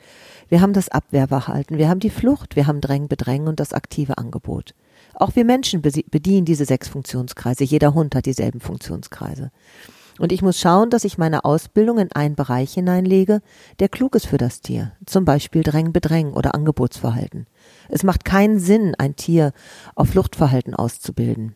wir 0.48 0.60
haben 0.60 0.72
das 0.72 0.88
Abwehrverhalten, 0.88 1.78
wir 1.78 1.88
haben 1.88 2.00
die 2.00 2.10
Flucht, 2.10 2.56
wir 2.56 2.66
haben 2.66 2.80
Drängen, 2.80 3.08
Bedrängen 3.08 3.48
und 3.48 3.60
das 3.60 3.72
aktive 3.72 4.18
Angebot. 4.18 4.74
Auch 5.14 5.36
wir 5.36 5.44
Menschen 5.44 5.80
bedienen 5.80 6.44
diese 6.44 6.64
sechs 6.64 6.88
Funktionskreise. 6.88 7.64
Jeder 7.64 7.94
Hund 7.94 8.14
hat 8.14 8.26
dieselben 8.26 8.60
Funktionskreise. 8.60 9.50
Und 10.18 10.32
ich 10.32 10.42
muss 10.42 10.60
schauen, 10.60 10.90
dass 10.90 11.04
ich 11.04 11.18
meine 11.18 11.44
Ausbildung 11.44 11.98
in 11.98 12.12
einen 12.12 12.36
Bereich 12.36 12.74
hineinlege, 12.74 13.40
der 13.80 13.88
klug 13.88 14.14
ist 14.14 14.26
für 14.26 14.38
das 14.38 14.60
Tier. 14.60 14.92
Zum 15.06 15.24
Beispiel 15.24 15.62
Drängen, 15.62 15.92
Bedrängen 15.92 16.34
oder 16.34 16.54
Angebotsverhalten. 16.54 17.46
Es 17.88 18.04
macht 18.04 18.24
keinen 18.24 18.60
Sinn, 18.60 18.94
ein 18.96 19.16
Tier 19.16 19.52
auf 19.94 20.10
Fluchtverhalten 20.10 20.74
auszubilden, 20.74 21.54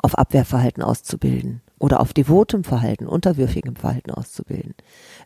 auf 0.00 0.16
Abwehrverhalten 0.16 0.82
auszubilden 0.82 1.62
oder 1.78 2.00
auf 2.00 2.12
devotem 2.12 2.64
Verhalten, 2.64 3.06
unterwürfigem 3.06 3.76
Verhalten 3.76 4.10
auszubilden. 4.10 4.74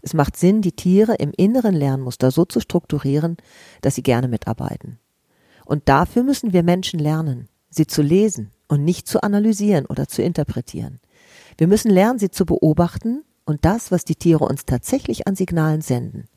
Es 0.02 0.14
macht 0.14 0.36
Sinn, 0.36 0.62
die 0.62 0.72
Tiere 0.72 1.14
im 1.14 1.32
inneren 1.36 1.74
Lernmuster 1.74 2.30
so 2.30 2.44
zu 2.44 2.60
strukturieren, 2.60 3.36
dass 3.80 3.94
sie 3.94 4.02
gerne 4.02 4.28
mitarbeiten. 4.28 4.98
Und 5.64 5.88
dafür 5.88 6.22
müssen 6.22 6.52
wir 6.52 6.62
Menschen 6.62 6.98
lernen, 6.98 7.48
sie 7.68 7.86
zu 7.86 8.02
lesen 8.02 8.50
und 8.68 8.84
nicht 8.84 9.06
zu 9.06 9.22
analysieren 9.22 9.86
oder 9.86 10.08
zu 10.08 10.22
interpretieren. 10.22 11.00
Wir 11.58 11.66
müssen 11.66 11.90
lernen, 11.90 12.18
sie 12.18 12.30
zu 12.30 12.46
beobachten 12.46 13.24
und 13.44 13.64
das, 13.64 13.90
was 13.90 14.04
die 14.04 14.16
Tiere 14.16 14.44
uns 14.44 14.64
tatsächlich 14.64 15.26
an 15.26 15.34
Signalen 15.34 15.82
senden, 15.82 16.28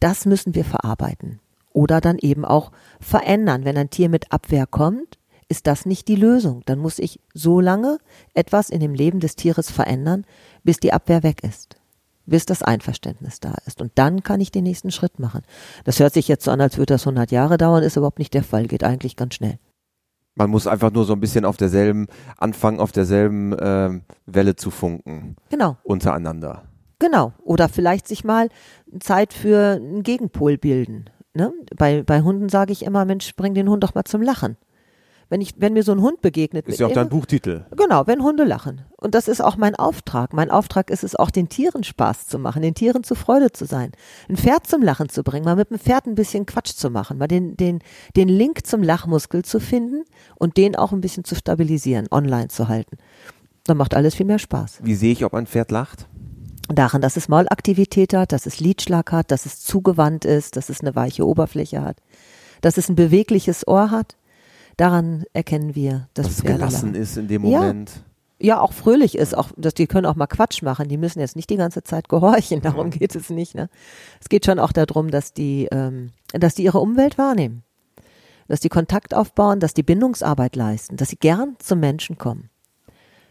das 0.00 0.26
müssen 0.26 0.54
wir 0.54 0.64
verarbeiten 0.64 1.40
oder 1.72 2.00
dann 2.00 2.18
eben 2.18 2.44
auch 2.44 2.72
verändern. 3.00 3.64
Wenn 3.64 3.78
ein 3.78 3.90
Tier 3.90 4.08
mit 4.08 4.32
Abwehr 4.32 4.66
kommt, 4.66 5.18
ist 5.50 5.66
das 5.66 5.84
nicht 5.84 6.08
die 6.08 6.16
Lösung. 6.16 6.62
Dann 6.64 6.78
muss 6.78 6.98
ich 6.98 7.20
so 7.34 7.60
lange 7.60 7.98
etwas 8.34 8.70
in 8.70 8.80
dem 8.80 8.94
Leben 8.94 9.18
des 9.20 9.34
Tieres 9.34 9.70
verändern, 9.70 10.24
bis 10.62 10.78
die 10.78 10.92
Abwehr 10.92 11.24
weg 11.24 11.42
ist, 11.42 11.76
bis 12.24 12.46
das 12.46 12.62
Einverständnis 12.62 13.40
da 13.40 13.54
ist. 13.66 13.82
Und 13.82 13.90
dann 13.96 14.22
kann 14.22 14.40
ich 14.40 14.52
den 14.52 14.62
nächsten 14.62 14.92
Schritt 14.92 15.18
machen. 15.18 15.42
Das 15.84 15.98
hört 15.98 16.14
sich 16.14 16.28
jetzt 16.28 16.44
so 16.44 16.52
an, 16.52 16.60
als 16.60 16.78
würde 16.78 16.94
das 16.94 17.02
100 17.02 17.32
Jahre 17.32 17.58
dauern, 17.58 17.82
ist 17.82 17.96
überhaupt 17.96 18.20
nicht 18.20 18.32
der 18.32 18.44
Fall, 18.44 18.68
geht 18.68 18.84
eigentlich 18.84 19.16
ganz 19.16 19.34
schnell. 19.34 19.58
Man 20.36 20.50
muss 20.50 20.68
einfach 20.68 20.92
nur 20.92 21.04
so 21.04 21.14
ein 21.14 21.20
bisschen 21.20 21.44
auf 21.44 21.56
derselben, 21.56 22.06
anfangen, 22.38 22.78
auf 22.78 22.92
derselben 22.92 23.52
äh, 23.52 24.00
Welle 24.26 24.54
zu 24.54 24.70
funken. 24.70 25.34
Genau. 25.50 25.76
Untereinander. 25.82 26.62
Genau. 27.00 27.32
Oder 27.42 27.68
vielleicht 27.68 28.06
sich 28.06 28.22
mal 28.22 28.50
Zeit 29.00 29.32
für 29.32 29.72
einen 29.72 30.04
Gegenpol 30.04 30.58
bilden. 30.58 31.10
Ne? 31.34 31.52
Bei, 31.76 32.04
bei 32.04 32.22
Hunden 32.22 32.48
sage 32.48 32.70
ich 32.72 32.84
immer, 32.84 33.04
Mensch, 33.04 33.34
bring 33.34 33.54
den 33.54 33.68
Hund 33.68 33.82
doch 33.82 33.94
mal 33.94 34.04
zum 34.04 34.22
Lachen 34.22 34.56
wenn 35.30 35.40
ich, 35.40 35.54
wenn 35.56 35.72
mir 35.72 35.84
so 35.84 35.92
ein 35.92 36.02
Hund 36.02 36.20
begegnet. 36.20 36.66
Ist 36.66 36.80
ja 36.80 36.88
auch 36.88 36.92
dein 36.92 37.08
Buchtitel. 37.08 37.64
Genau, 37.76 38.06
wenn 38.06 38.22
Hunde 38.22 38.44
lachen. 38.44 38.82
Und 38.96 39.14
das 39.14 39.28
ist 39.28 39.40
auch 39.40 39.56
mein 39.56 39.76
Auftrag. 39.76 40.32
Mein 40.32 40.50
Auftrag 40.50 40.90
ist 40.90 41.04
es 41.04 41.14
auch, 41.16 41.30
den 41.30 41.48
Tieren 41.48 41.84
Spaß 41.84 42.26
zu 42.26 42.38
machen, 42.38 42.62
den 42.62 42.74
Tieren 42.74 43.04
zu 43.04 43.14
Freude 43.14 43.52
zu 43.52 43.64
sein, 43.64 43.92
ein 44.28 44.36
Pferd 44.36 44.66
zum 44.66 44.82
Lachen 44.82 45.08
zu 45.08 45.22
bringen, 45.22 45.44
mal 45.44 45.56
mit 45.56 45.70
dem 45.70 45.78
Pferd 45.78 46.06
ein 46.06 46.16
bisschen 46.16 46.46
Quatsch 46.46 46.74
zu 46.74 46.90
machen, 46.90 47.16
mal 47.16 47.28
den, 47.28 47.56
den, 47.56 47.78
den 48.16 48.28
Link 48.28 48.66
zum 48.66 48.82
Lachmuskel 48.82 49.44
zu 49.44 49.60
finden 49.60 50.04
und 50.34 50.56
den 50.56 50.74
auch 50.74 50.92
ein 50.92 51.00
bisschen 51.00 51.24
zu 51.24 51.36
stabilisieren, 51.36 52.08
online 52.10 52.48
zu 52.48 52.68
halten. 52.68 52.98
Dann 53.64 53.76
macht 53.76 53.94
alles 53.94 54.16
viel 54.16 54.26
mehr 54.26 54.40
Spaß. 54.40 54.80
Wie 54.82 54.96
sehe 54.96 55.12
ich, 55.12 55.24
ob 55.24 55.32
ein 55.34 55.46
Pferd 55.46 55.70
lacht? 55.70 56.08
Daran, 56.68 57.00
dass 57.00 57.16
es 57.16 57.28
Maulaktivität 57.28 58.14
hat, 58.14 58.32
dass 58.32 58.46
es 58.46 58.58
Lidschlag 58.58 59.12
hat, 59.12 59.30
dass 59.30 59.46
es 59.46 59.60
zugewandt 59.60 60.24
ist, 60.24 60.56
dass 60.56 60.68
es 60.70 60.80
eine 60.80 60.94
weiche 60.96 61.26
Oberfläche 61.26 61.82
hat, 61.82 61.98
dass 62.62 62.78
es 62.78 62.88
ein 62.88 62.96
bewegliches 62.96 63.66
Ohr 63.66 63.90
hat, 63.90 64.16
Daran 64.80 65.24
erkennen 65.34 65.74
wir, 65.74 66.08
dass 66.14 66.26
es 66.30 66.42
gelassen 66.42 66.94
ist 66.94 67.18
in 67.18 67.28
dem 67.28 67.42
Moment. 67.42 68.02
Ja. 68.38 68.54
ja. 68.54 68.60
auch 68.62 68.72
fröhlich 68.72 69.14
ist, 69.14 69.36
auch, 69.36 69.50
dass 69.58 69.74
die 69.74 69.86
können 69.86 70.06
auch 70.06 70.16
mal 70.16 70.26
Quatsch 70.26 70.62
machen. 70.62 70.88
Die 70.88 70.96
müssen 70.96 71.20
jetzt 71.20 71.36
nicht 71.36 71.50
die 71.50 71.58
ganze 71.58 71.82
Zeit 71.82 72.08
gehorchen. 72.08 72.60
Darum 72.62 72.88
geht 72.88 73.14
es 73.14 73.28
nicht. 73.28 73.54
Ne? 73.54 73.68
Es 74.22 74.30
geht 74.30 74.46
schon 74.46 74.58
auch 74.58 74.72
darum, 74.72 75.10
dass 75.10 75.34
die, 75.34 75.68
ähm, 75.70 76.12
dass 76.32 76.54
die 76.54 76.62
ihre 76.62 76.78
Umwelt 76.78 77.18
wahrnehmen, 77.18 77.62
dass 78.48 78.60
die 78.60 78.70
Kontakt 78.70 79.12
aufbauen, 79.12 79.60
dass 79.60 79.74
die 79.74 79.82
Bindungsarbeit 79.82 80.56
leisten, 80.56 80.96
dass 80.96 81.10
sie 81.10 81.18
gern 81.18 81.56
zum 81.58 81.78
Menschen 81.80 82.16
kommen. 82.16 82.48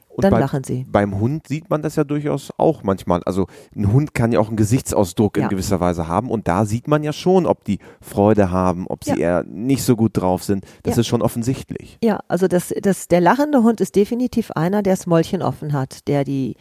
Und 0.10 0.24
dann 0.24 0.32
bei, 0.32 0.40
lachen 0.40 0.64
sie. 0.64 0.86
Beim 0.90 1.20
Hund 1.20 1.48
sieht 1.48 1.70
man 1.70 1.82
das 1.82 1.96
ja 1.96 2.04
durchaus 2.04 2.52
auch 2.58 2.84
manchmal. 2.84 3.24
Also 3.24 3.48
ein 3.76 3.92
Hund 3.92 4.14
kann 4.14 4.32
ja 4.32 4.40
auch 4.40 4.48
einen 4.48 4.58
Gesichtsausdruck 4.58 5.38
ja. 5.38 5.44
in 5.44 5.50
gewisser 5.50 5.80
Weise 5.80 6.08
haben 6.08 6.30
und 6.30 6.48
da 6.48 6.66
sieht 6.66 6.88
man 6.88 7.04
ja 7.04 7.14
schon, 7.14 7.46
ob 7.46 7.64
die 7.64 7.80
Freude 8.02 8.52
haben, 8.52 8.88
ob 8.88 9.04
sie 9.04 9.12
ja. 9.12 9.16
eher 9.18 9.44
nicht 9.44 9.84
so 9.84 9.96
gut 9.96 10.18
drauf 10.18 10.44
sind. 10.44 10.66
Das 10.84 10.96
ja. 10.96 11.02
ist 11.02 11.08
schon 11.08 11.22
offensichtlich. 11.22 11.98
Ja, 12.04 12.20
also 12.28 12.48
das, 12.48 12.74
das, 12.82 13.08
der 13.08 13.22
lachende 13.22 13.64
Hund 13.64 13.80
ist 13.82 13.96
definitiv 13.96 14.52
einer, 14.52 14.84
der 14.84 14.94
das 14.94 15.08
Mäulchen 15.08 15.42
offen 15.42 15.74
hat, 15.74 16.08
der 16.08 16.24
die, 16.24 16.56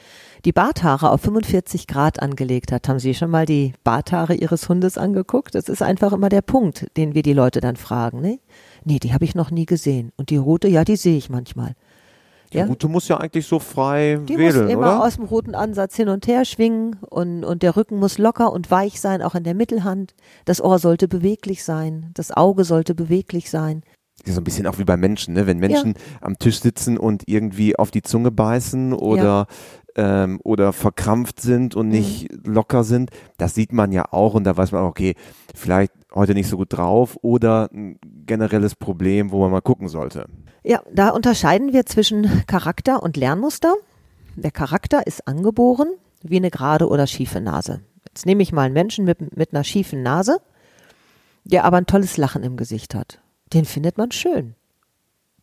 die 0.44 0.52
Barthaare 0.52 1.10
auf 1.10 1.22
45 1.22 1.86
Grad 1.86 2.20
angelegt 2.22 2.70
hat. 2.70 2.88
Haben 2.88 3.00
Sie 3.00 3.14
schon 3.14 3.30
mal 3.30 3.46
die 3.46 3.72
Barthaare 3.82 4.34
Ihres 4.34 4.68
Hundes 4.68 4.98
angeguckt? 4.98 5.54
Das 5.54 5.68
ist 5.68 5.82
einfach 5.82 6.12
immer 6.12 6.28
der 6.28 6.42
Punkt, 6.42 6.86
den 6.96 7.14
wir 7.14 7.22
die 7.22 7.32
Leute 7.32 7.60
dann 7.60 7.76
fragen. 7.76 8.20
Ne? 8.20 8.38
Nee, 8.84 8.98
die 8.98 9.12
habe 9.12 9.24
ich 9.24 9.34
noch 9.34 9.50
nie 9.50 9.66
gesehen. 9.66 10.12
Und 10.16 10.30
die 10.30 10.36
rote, 10.36 10.68
ja, 10.68 10.84
die 10.84 10.96
sehe 10.96 11.16
ich 11.16 11.30
manchmal. 11.30 11.74
Die 12.52 12.58
ja? 12.58 12.64
Route 12.64 12.88
muss 12.88 13.08
ja 13.08 13.18
eigentlich 13.18 13.46
so 13.46 13.58
frei 13.58 14.20
die 14.26 14.38
wedeln, 14.38 14.64
muss 14.64 14.72
immer 14.72 15.04
aus 15.04 15.16
dem 15.16 15.24
roten 15.24 15.54
Ansatz 15.54 15.96
hin 15.96 16.08
und 16.08 16.26
her 16.26 16.44
schwingen 16.44 16.96
und, 17.10 17.44
und 17.44 17.62
der 17.62 17.76
Rücken 17.76 17.98
muss 17.98 18.18
locker 18.18 18.52
und 18.52 18.70
weich 18.70 19.00
sein, 19.00 19.22
auch 19.22 19.34
in 19.34 19.44
der 19.44 19.54
Mittelhand. 19.54 20.14
Das 20.44 20.62
Ohr 20.62 20.78
sollte 20.78 21.08
beweglich 21.08 21.64
sein, 21.64 22.10
das 22.14 22.30
Auge 22.30 22.64
sollte 22.64 22.94
beweglich 22.94 23.50
sein. 23.50 23.82
Das 24.20 24.30
ist 24.30 24.34
so 24.34 24.40
ein 24.40 24.44
bisschen 24.44 24.66
auch 24.66 24.78
wie 24.78 24.84
bei 24.84 24.96
Menschen, 24.96 25.34
ne? 25.34 25.46
wenn 25.46 25.58
Menschen 25.58 25.94
ja. 25.94 26.02
am 26.22 26.38
Tisch 26.38 26.60
sitzen 26.60 26.98
und 26.98 27.22
irgendwie 27.26 27.78
auf 27.78 27.90
die 27.90 28.02
Zunge 28.02 28.32
beißen 28.32 28.92
oder 28.92 29.46
ja. 29.96 30.24
ähm, 30.24 30.40
oder 30.42 30.72
verkrampft 30.72 31.40
sind 31.40 31.76
und 31.76 31.88
nicht 31.88 32.32
mhm. 32.32 32.54
locker 32.54 32.82
sind, 32.82 33.10
das 33.36 33.54
sieht 33.54 33.72
man 33.72 33.92
ja 33.92 34.06
auch 34.10 34.34
und 34.34 34.44
da 34.44 34.56
weiß 34.56 34.72
man 34.72 34.82
auch, 34.82 34.88
okay, 34.88 35.14
vielleicht 35.54 35.92
heute 36.14 36.34
nicht 36.34 36.48
so 36.48 36.56
gut 36.56 36.72
drauf 36.72 37.16
oder 37.22 37.68
ein 37.72 37.98
generelles 38.26 38.74
Problem, 38.74 39.30
wo 39.30 39.40
man 39.40 39.52
mal 39.52 39.60
gucken 39.60 39.88
sollte. 39.88 40.26
Ja, 40.68 40.82
da 40.92 41.08
unterscheiden 41.08 41.72
wir 41.72 41.86
zwischen 41.86 42.44
Charakter 42.46 43.02
und 43.02 43.16
Lernmuster. 43.16 43.74
Der 44.36 44.50
Charakter 44.50 45.06
ist 45.06 45.26
angeboren 45.26 45.88
wie 46.22 46.36
eine 46.36 46.50
gerade 46.50 46.88
oder 46.88 47.06
schiefe 47.06 47.40
Nase. 47.40 47.80
Jetzt 48.06 48.26
nehme 48.26 48.42
ich 48.42 48.52
mal 48.52 48.64
einen 48.64 48.74
Menschen 48.74 49.06
mit, 49.06 49.34
mit 49.34 49.54
einer 49.54 49.64
schiefen 49.64 50.02
Nase, 50.02 50.42
der 51.44 51.64
aber 51.64 51.78
ein 51.78 51.86
tolles 51.86 52.18
Lachen 52.18 52.42
im 52.42 52.58
Gesicht 52.58 52.94
hat. 52.94 53.18
Den 53.54 53.64
findet 53.64 53.96
man 53.96 54.12
schön. 54.12 54.56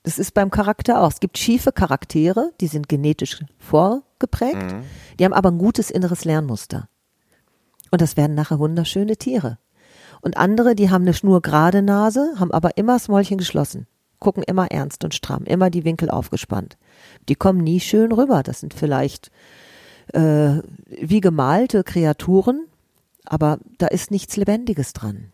Das 0.03 0.20
ist 0.20 0.36
beim 0.36 0.51
Charakter 0.51 1.01
auch. 1.01 1.10
Es 1.10 1.20
gibt 1.20 1.39
schiefe 1.39 1.72
Charaktere, 1.72 2.51
die 2.62 2.67
sind 2.67 2.88
genetisch 2.88 3.44
vorgeprägt, 3.58 4.74
mhm. 4.74 4.84
die 5.17 5.25
haben 5.25 5.34
aber 5.34 5.50
ein 5.50 5.58
gutes 5.58 5.89
inneres 5.89 6.24
Lernmuster. 6.25 6.88
Und 7.89 8.00
das 8.00 8.15
werden 8.15 8.36
nachher 8.36 8.60
wunderschöne 8.60 9.17
Tiere. 9.17 9.58
Und 10.22 10.38
andere, 10.38 10.75
die 10.75 10.91
haben 10.91 11.01
eine 11.01 11.15
schnurgerade 11.15 11.82
Nase, 11.82 12.36
haben 12.38 12.51
aber 12.51 12.77
immer 12.77 12.94
das 12.94 13.08
Mäulchen 13.08 13.39
geschlossen 13.39 13.88
gucken 14.25 14.41
immer 14.41 14.72
ernst 14.72 15.03
und 15.03 15.13
stramm, 15.13 15.44
immer 15.44 15.70
die 15.70 15.86
Winkel 15.86 16.10
aufgespannt. 16.10 16.79
Die 17.29 17.36
kommen 17.36 17.60
nie 17.60 17.79
schön 17.79 18.12
rüber. 18.12 18.41
Das 18.41 18.60
sind 18.60 18.74
vielleicht 18.74 19.29
äh, 20.13 20.62
wie 20.88 21.22
gemalte 21.22 21.84
Kreaturen, 21.84 22.65
aber 23.24 23.60
da 23.77 23.86
ist 23.86 24.10
nichts 24.10 24.36
Lebendiges 24.36 24.94
dran. 24.94 25.32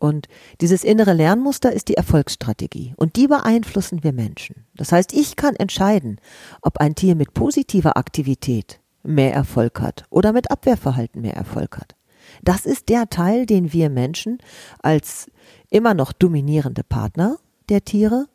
Und 0.00 0.26
dieses 0.60 0.82
innere 0.82 1.12
Lernmuster 1.12 1.72
ist 1.72 1.86
die 1.86 1.94
Erfolgsstrategie. 1.94 2.94
Und 2.96 3.14
die 3.14 3.28
beeinflussen 3.28 4.02
wir 4.02 4.12
Menschen. 4.12 4.66
Das 4.74 4.90
heißt, 4.90 5.12
ich 5.12 5.36
kann 5.36 5.54
entscheiden, 5.54 6.20
ob 6.62 6.78
ein 6.78 6.96
Tier 6.96 7.14
mit 7.14 7.34
positiver 7.34 7.96
Aktivität 7.96 8.80
mehr 9.04 9.32
Erfolg 9.32 9.80
hat 9.80 10.02
oder 10.10 10.32
mit 10.32 10.50
Abwehrverhalten 10.50 11.22
mehr 11.22 11.36
Erfolg 11.36 11.78
hat. 11.78 11.94
Das 12.42 12.66
ist 12.66 12.88
der 12.88 13.08
Teil, 13.08 13.46
den 13.46 13.72
wir 13.72 13.88
Menschen 13.88 14.38
als 14.80 15.30
immer 15.70 15.94
noch 15.94 16.10
dominierende 16.10 16.82
Partner 16.82 17.38
der 17.68 17.84
Tiere 17.84 18.26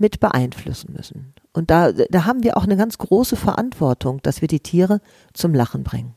mit 0.00 0.18
beeinflussen 0.18 0.94
müssen. 0.96 1.34
Und 1.52 1.70
da, 1.70 1.92
da 1.92 2.24
haben 2.24 2.42
wir 2.42 2.56
auch 2.56 2.64
eine 2.64 2.76
ganz 2.76 2.98
große 2.98 3.36
Verantwortung, 3.36 4.20
dass 4.22 4.40
wir 4.40 4.48
die 4.48 4.60
Tiere 4.60 5.00
zum 5.34 5.54
Lachen 5.54 5.84
bringen. 5.84 6.14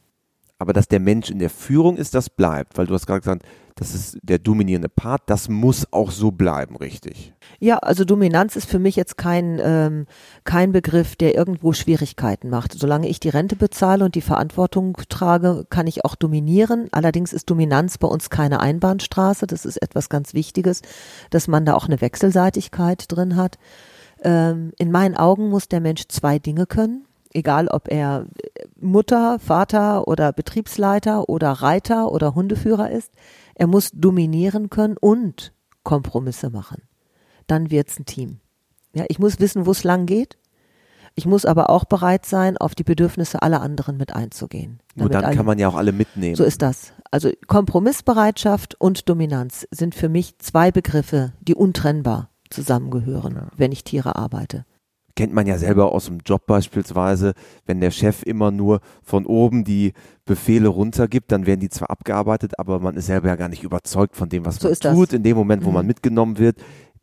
Aber 0.64 0.72
dass 0.72 0.88
der 0.88 1.02
Mensch 1.02 1.30
in 1.30 1.40
der 1.40 1.50
Führung 1.50 1.98
ist, 1.98 2.16
das 2.16 2.30
bleibt, 2.30 2.78
weil 2.78 2.88
du 2.88 2.94
hast 2.94 3.06
gerade 3.06 3.20
gesagt, 3.20 3.44
das 3.76 3.94
ist 3.94 4.18
der 4.22 4.40
dominierende 4.40 4.88
Part, 4.88 5.24
das 5.26 5.50
muss 5.50 5.92
auch 5.92 6.10
so 6.10 6.32
bleiben, 6.32 6.78
richtig? 6.78 7.34
Ja, 7.60 7.80
also 7.80 8.06
Dominanz 8.06 8.56
ist 8.56 8.70
für 8.70 8.80
mich 8.80 8.96
jetzt 8.96 9.18
kein, 9.18 9.60
ähm, 9.62 10.06
kein 10.46 10.72
Begriff, 10.72 11.18
der 11.18 11.36
irgendwo 11.36 11.74
Schwierigkeiten 11.74 12.50
macht. 12.50 12.72
Solange 12.72 13.10
ich 13.10 13.20
die 13.20 13.28
Rente 13.28 13.58
bezahle 13.58 14.06
und 14.06 14.16
die 14.16 14.22
Verantwortung 14.22 14.96
trage, 15.10 15.66
kann 15.70 15.86
ich 15.86 16.06
auch 16.06 16.16
dominieren. 16.16 16.88
Allerdings 16.94 17.34
ist 17.34 17.50
Dominanz 17.50 17.98
bei 17.98 18.08
uns 18.08 18.30
keine 18.30 18.62
Einbahnstraße. 18.62 19.48
Das 19.48 19.66
ist 19.66 19.82
etwas 19.82 20.08
ganz 20.08 20.34
Wichtiges, 20.34 20.82
dass 21.30 21.50
man 21.50 21.66
da 21.66 21.74
auch 21.74 21.88
eine 21.88 22.00
Wechselseitigkeit 22.00 23.12
drin 23.12 23.36
hat. 23.36 23.58
Ähm, 24.24 24.72
in 24.78 24.92
meinen 24.92 25.18
Augen 25.18 25.50
muss 25.50 25.68
der 25.68 25.82
Mensch 25.82 26.04
zwei 26.08 26.40
Dinge 26.40 26.68
können 26.68 27.06
egal 27.34 27.68
ob 27.68 27.92
er 27.92 28.26
Mutter, 28.80 29.40
Vater 29.40 30.08
oder 30.08 30.32
Betriebsleiter 30.32 31.30
oder 31.30 31.52
Reiter 31.52 32.12
oder 32.12 32.36
Hundeführer 32.36 32.92
ist. 32.92 33.14
Er 33.56 33.68
muss 33.68 33.92
dominieren 33.94 34.70
können 34.70 34.98
und 34.98 35.54
Kompromisse 35.84 36.50
machen. 36.50 36.84
Dann 37.48 37.72
wird's 37.72 38.00
ein 38.00 38.06
Team. 38.06 38.40
Ja, 38.94 39.06
ich 39.10 39.20
muss 39.20 39.40
wissen, 39.40 39.66
wo 39.66 39.72
es 39.72 39.84
lang 39.84 40.06
geht. 40.06 40.38
Ich 41.16 41.26
muss 41.28 41.46
aber 41.46 41.70
auch 41.70 41.86
bereit 41.86 42.26
sein, 42.26 42.58
auf 42.58 42.74
die 42.74 42.84
Bedürfnisse 42.84 43.44
aller 43.44 43.62
anderen 43.62 43.98
mit 43.98 44.16
einzugehen. 44.16 44.80
Nur 44.96 45.10
dann 45.10 45.36
kann 45.36 45.46
man 45.46 45.60
ja 45.60 45.68
auch 45.68 45.76
alle 45.76 45.92
mitnehmen. 45.92 46.36
So 46.36 46.44
ist 46.44 46.64
das. 46.64 46.94
Also 47.12 47.30
Kompromissbereitschaft 47.46 48.80
und 48.80 49.08
Dominanz 49.10 49.68
sind 49.70 49.94
für 49.94 50.10
mich 50.10 50.40
zwei 50.40 50.72
Begriffe, 50.72 51.34
die 51.40 51.54
untrennbar 51.54 52.32
zusammengehören, 52.50 53.36
ja. 53.36 53.48
wenn 53.56 53.72
ich 53.72 53.84
Tiere 53.84 54.16
arbeite 54.16 54.66
kennt 55.16 55.34
man 55.34 55.46
ja 55.46 55.58
selber 55.58 55.92
aus 55.92 56.06
dem 56.06 56.20
Job 56.26 56.46
beispielsweise, 56.48 57.34
wenn 57.66 57.82
der 57.82 57.92
Chef 57.92 58.24
immer 58.24 58.52
nur 58.52 58.80
von 59.04 59.26
oben 59.26 59.64
die 59.64 59.94
Befehle 60.26 60.70
runtergibt, 60.70 61.32
dann 61.32 61.46
werden 61.46 61.60
die 61.60 61.70
zwar 61.70 61.90
abgearbeitet, 61.90 62.60
aber 62.60 62.80
man 62.80 62.96
ist 62.96 63.08
selber 63.08 63.28
ja 63.28 63.36
gar 63.36 63.50
nicht 63.50 63.64
überzeugt 63.64 64.16
von 64.16 64.30
dem, 64.30 64.46
was 64.46 64.56
so 64.56 64.70
man 64.70 64.78
tut. 64.78 65.10
Das. 65.10 65.14
In 65.14 65.24
dem 65.24 65.38
Moment, 65.38 65.64
wo 65.66 65.70
mhm. 65.70 65.76
man 65.76 65.86
mitgenommen 65.86 66.38
wird, 66.38 66.58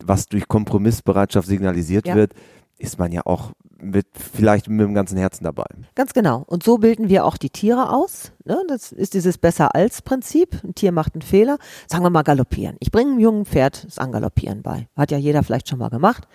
was 0.05 0.27
durch 0.27 0.49
Kompromissbereitschaft 0.49 1.47
signalisiert 1.47 2.07
ja. 2.07 2.15
wird, 2.15 2.35
ist 2.79 2.99
man 2.99 3.13
ja 3.13 3.23
auch 3.27 3.53
mit 3.83 4.07
vielleicht 4.15 4.69
mit 4.69 4.81
dem 4.81 4.95
ganzen 4.95 5.19
Herzen 5.19 5.45
dabei. 5.45 5.67
Ganz 5.95 6.13
genau. 6.13 6.45
Und 6.47 6.63
so 6.63 6.79
bilden 6.79 7.09
wir 7.09 7.25
auch 7.25 7.37
die 7.37 7.51
Tiere 7.51 7.91
aus. 7.91 8.33
Ne? 8.45 8.63
Das 8.69 8.93
ist 8.93 9.15
dieses 9.15 9.39
besser 9.39 9.75
als 9.75 10.03
Prinzip. 10.03 10.63
Ein 10.65 10.75
Tier 10.75 10.93
macht 10.93 11.15
einen 11.15 11.23
Fehler. 11.23 11.59
Sagen 11.87 12.05
wir 12.05 12.11
mal 12.11 12.23
galoppieren. 12.23 12.77
Ich 12.81 12.91
bringe 12.91 13.13
einem 13.13 13.21
jungen 13.21 13.47
Pferd 13.47 13.85
das 13.85 13.99
Angaloppieren 13.99 14.63
bei. 14.63 14.89
Hat 14.97 15.11
ja 15.11 15.19
jeder 15.19 15.43
vielleicht 15.43 15.69
schon 15.69 15.79
mal 15.79 15.89
gemacht. 15.89 16.27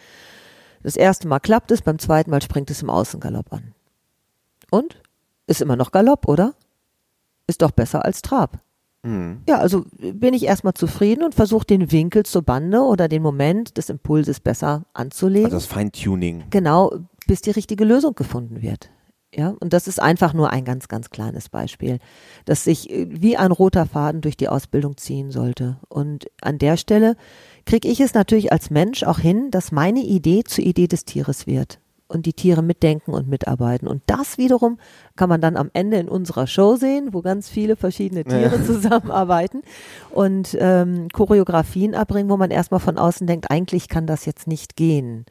Das 0.85 0.95
erste 0.95 1.27
Mal 1.27 1.39
klappt 1.39 1.71
es, 1.71 1.81
beim 1.81 1.97
zweiten 1.97 2.29
Mal 2.29 2.43
springt 2.43 2.69
es 2.69 2.83
im 2.83 2.91
Außengalopp 2.91 3.51
an. 3.51 3.73
Und? 4.69 5.01
Ist 5.47 5.59
immer 5.63 5.75
noch 5.75 5.91
Galopp, 5.91 6.27
oder? 6.27 6.53
Ist 7.47 7.63
doch 7.63 7.71
besser 7.71 8.05
als 8.05 8.21
Trab. 8.21 8.59
Mhm. 9.01 9.41
Ja, 9.49 9.57
also 9.57 9.85
bin 9.97 10.35
ich 10.35 10.43
erstmal 10.43 10.75
zufrieden 10.75 11.23
und 11.23 11.33
versuche 11.33 11.65
den 11.65 11.91
Winkel 11.91 12.21
zur 12.21 12.43
Bande 12.43 12.81
oder 12.81 13.07
den 13.07 13.23
Moment 13.23 13.77
des 13.77 13.89
Impulses 13.89 14.39
besser 14.39 14.85
anzulegen. 14.93 15.45
Also 15.45 15.57
das 15.57 15.65
Feintuning. 15.65 16.43
Genau, 16.51 16.93
bis 17.25 17.41
die 17.41 17.51
richtige 17.51 17.83
Lösung 17.83 18.13
gefunden 18.13 18.61
wird. 18.61 18.91
Ja, 19.33 19.55
und 19.59 19.73
das 19.73 19.87
ist 19.87 19.99
einfach 19.99 20.33
nur 20.33 20.51
ein 20.51 20.63
ganz, 20.63 20.87
ganz 20.87 21.09
kleines 21.09 21.49
Beispiel, 21.49 21.99
das 22.45 22.63
sich 22.63 22.89
äh, 22.89 23.07
wie 23.09 23.35
ein 23.35 23.51
roter 23.51 23.85
Faden 23.85 24.21
durch 24.21 24.37
die 24.37 24.47
Ausbildung 24.47 24.97
ziehen 24.97 25.31
sollte. 25.31 25.77
Und 25.89 26.27
an 26.41 26.57
der 26.57 26.77
Stelle 26.77 27.17
kriege 27.65 27.87
ich 27.87 27.99
es 27.99 28.13
natürlich 28.13 28.51
als 28.51 28.69
Mensch 28.69 29.03
auch 29.03 29.19
hin, 29.19 29.51
dass 29.51 29.71
meine 29.71 30.01
Idee 30.01 30.43
zur 30.43 30.63
Idee 30.63 30.87
des 30.87 31.05
Tieres 31.05 31.47
wird 31.47 31.79
und 32.07 32.25
die 32.25 32.33
Tiere 32.33 32.61
mitdenken 32.61 33.11
und 33.11 33.27
mitarbeiten. 33.27 33.87
Und 33.87 34.03
das 34.05 34.37
wiederum 34.37 34.77
kann 35.15 35.29
man 35.29 35.41
dann 35.41 35.57
am 35.57 35.71
Ende 35.73 35.97
in 35.97 36.07
unserer 36.07 36.47
Show 36.47 36.75
sehen, 36.75 37.13
wo 37.13 37.21
ganz 37.21 37.49
viele 37.49 37.75
verschiedene 37.75 38.23
Tiere 38.23 38.57
ja. 38.57 38.63
zusammenarbeiten 38.65 39.63
und 40.11 40.55
ähm, 40.59 41.07
Choreografien 41.11 41.95
abbringen, 41.95 42.29
wo 42.29 42.37
man 42.37 42.51
erstmal 42.51 42.79
von 42.79 42.97
außen 42.97 43.25
denkt, 43.25 43.49
eigentlich 43.49 43.89
kann 43.89 44.05
das 44.05 44.25
jetzt 44.25 44.47
nicht 44.47 44.75
gehen. 44.75 45.25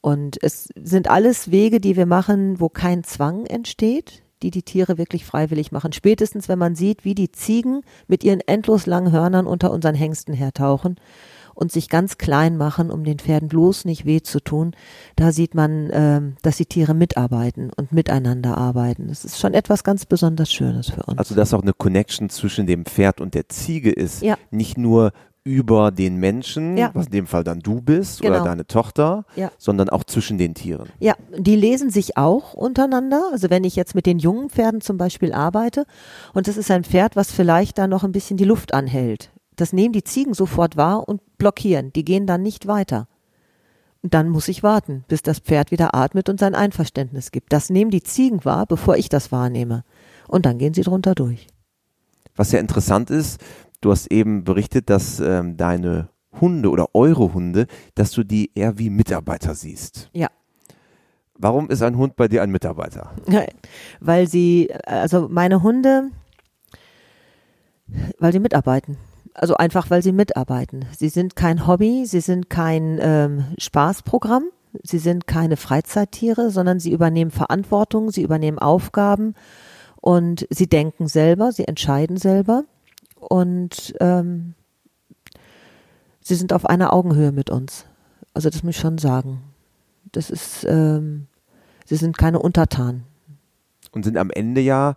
Und 0.00 0.42
es 0.42 0.68
sind 0.74 1.08
alles 1.08 1.52
Wege, 1.52 1.80
die 1.80 1.96
wir 1.96 2.06
machen, 2.06 2.58
wo 2.58 2.68
kein 2.68 3.04
Zwang 3.04 3.46
entsteht, 3.46 4.24
die 4.42 4.50
die 4.50 4.64
Tiere 4.64 4.98
wirklich 4.98 5.24
freiwillig 5.24 5.70
machen. 5.70 5.92
Spätestens, 5.92 6.48
wenn 6.48 6.58
man 6.58 6.74
sieht, 6.74 7.04
wie 7.04 7.14
die 7.14 7.30
Ziegen 7.30 7.82
mit 8.08 8.24
ihren 8.24 8.40
endlos 8.40 8.86
langen 8.86 9.12
Hörnern 9.12 9.46
unter 9.46 9.70
unseren 9.70 9.94
Hengsten 9.94 10.34
hertauchen 10.34 10.96
und 11.54 11.72
sich 11.72 11.88
ganz 11.88 12.18
klein 12.18 12.56
machen, 12.56 12.90
um 12.90 13.04
den 13.04 13.18
Pferden 13.18 13.48
bloß 13.48 13.84
nicht 13.84 14.04
weh 14.04 14.22
zu 14.22 14.40
tun, 14.40 14.74
da 15.16 15.32
sieht 15.32 15.54
man, 15.54 15.90
äh, 15.90 16.20
dass 16.42 16.56
die 16.56 16.66
Tiere 16.66 16.94
mitarbeiten 16.94 17.70
und 17.76 17.92
miteinander 17.92 18.56
arbeiten. 18.56 19.08
Das 19.08 19.24
ist 19.24 19.38
schon 19.38 19.54
etwas 19.54 19.84
ganz 19.84 20.06
besonders 20.06 20.52
Schönes 20.52 20.90
für 20.90 21.02
uns. 21.02 21.18
Also, 21.18 21.34
dass 21.34 21.54
auch 21.54 21.62
eine 21.62 21.72
Connection 21.72 22.28
zwischen 22.30 22.66
dem 22.66 22.84
Pferd 22.84 23.20
und 23.20 23.34
der 23.34 23.48
Ziege 23.48 23.90
ist. 23.90 24.22
Ja. 24.22 24.36
Nicht 24.50 24.78
nur 24.78 25.12
über 25.44 25.90
den 25.90 26.16
Menschen, 26.16 26.76
ja. 26.76 26.90
was 26.94 27.06
in 27.06 27.12
dem 27.12 27.26
Fall 27.26 27.42
dann 27.42 27.60
du 27.60 27.80
bist 27.80 28.20
genau. 28.20 28.36
oder 28.36 28.44
deine 28.44 28.66
Tochter, 28.66 29.24
ja. 29.34 29.50
sondern 29.58 29.88
auch 29.88 30.04
zwischen 30.04 30.38
den 30.38 30.54
Tieren. 30.54 30.88
Ja, 31.00 31.14
die 31.36 31.56
lesen 31.56 31.90
sich 31.90 32.16
auch 32.16 32.54
untereinander. 32.54 33.22
Also 33.32 33.50
wenn 33.50 33.64
ich 33.64 33.74
jetzt 33.74 33.94
mit 33.94 34.06
den 34.06 34.18
jungen 34.18 34.50
Pferden 34.50 34.80
zum 34.80 34.98
Beispiel 34.98 35.32
arbeite 35.32 35.84
und 36.32 36.46
das 36.46 36.56
ist 36.56 36.70
ein 36.70 36.84
Pferd, 36.84 37.16
was 37.16 37.32
vielleicht 37.32 37.78
da 37.78 37.86
noch 37.86 38.04
ein 38.04 38.12
bisschen 38.12 38.36
die 38.36 38.44
Luft 38.44 38.72
anhält. 38.72 39.30
Das 39.62 39.72
nehmen 39.72 39.92
die 39.92 40.04
Ziegen 40.04 40.34
sofort 40.34 40.76
wahr 40.76 41.08
und 41.08 41.20
blockieren. 41.38 41.92
Die 41.92 42.04
gehen 42.04 42.26
dann 42.26 42.42
nicht 42.42 42.66
weiter. 42.66 43.08
Und 44.02 44.14
dann 44.14 44.28
muss 44.28 44.48
ich 44.48 44.62
warten, 44.62 45.04
bis 45.06 45.22
das 45.22 45.38
Pferd 45.38 45.70
wieder 45.70 45.94
atmet 45.94 46.28
und 46.28 46.40
sein 46.40 46.54
Einverständnis 46.54 47.30
gibt. 47.30 47.52
Das 47.52 47.70
nehmen 47.70 47.90
die 47.90 48.02
Ziegen 48.02 48.44
wahr, 48.44 48.66
bevor 48.66 48.96
ich 48.96 49.08
das 49.08 49.32
wahrnehme. 49.32 49.84
Und 50.28 50.44
dann 50.44 50.58
gehen 50.58 50.74
sie 50.74 50.82
drunter 50.82 51.14
durch. 51.14 51.46
Was 52.34 52.52
ja 52.52 52.58
interessant 52.58 53.10
ist, 53.10 53.40
Du 53.82 53.90
hast 53.90 54.12
eben 54.12 54.44
berichtet, 54.44 54.88
dass 54.88 55.18
ähm, 55.18 55.56
deine 55.56 56.08
Hunde 56.40 56.70
oder 56.70 56.94
eure 56.94 57.34
Hunde, 57.34 57.66
dass 57.96 58.12
du 58.12 58.22
die 58.22 58.52
eher 58.54 58.78
wie 58.78 58.90
Mitarbeiter 58.90 59.54
siehst. 59.54 60.08
Ja. 60.14 60.28
Warum 61.34 61.68
ist 61.68 61.82
ein 61.82 61.96
Hund 61.96 62.14
bei 62.14 62.28
dir 62.28 62.42
ein 62.42 62.52
Mitarbeiter? 62.52 63.10
Weil 64.00 64.28
sie, 64.28 64.72
also 64.86 65.28
meine 65.28 65.62
Hunde, 65.64 66.10
weil 68.18 68.32
sie 68.32 68.38
mitarbeiten. 68.38 68.96
Also 69.34 69.56
einfach, 69.56 69.90
weil 69.90 70.02
sie 70.02 70.12
mitarbeiten. 70.12 70.84
Sie 70.96 71.08
sind 71.08 71.36
kein 71.36 71.66
Hobby, 71.66 72.04
sie 72.06 72.20
sind 72.20 72.50
kein 72.50 72.98
ähm, 73.00 73.44
Spaßprogramm, 73.58 74.44
sie 74.82 74.98
sind 74.98 75.26
keine 75.26 75.56
Freizeittiere, 75.56 76.50
sondern 76.50 76.80
sie 76.80 76.92
übernehmen 76.92 77.30
Verantwortung, 77.30 78.10
sie 78.10 78.22
übernehmen 78.22 78.58
Aufgaben 78.58 79.34
und 80.00 80.46
sie 80.50 80.66
denken 80.66 81.08
selber, 81.08 81.52
sie 81.52 81.66
entscheiden 81.66 82.18
selber 82.18 82.64
und 83.20 83.94
ähm, 84.00 84.54
sie 86.20 86.34
sind 86.34 86.52
auf 86.52 86.66
einer 86.66 86.92
Augenhöhe 86.92 87.32
mit 87.32 87.48
uns. 87.48 87.86
Also 88.34 88.50
das 88.50 88.62
muss 88.62 88.76
ich 88.76 88.80
schon 88.80 88.98
sagen. 88.98 89.42
Das 90.12 90.28
ist, 90.28 90.64
ähm, 90.68 91.26
sie 91.86 91.96
sind 91.96 92.18
keine 92.18 92.38
Untertanen. 92.38 93.04
Und 93.92 94.04
sind 94.04 94.16
am 94.18 94.30
Ende 94.30 94.60
ja 94.60 94.96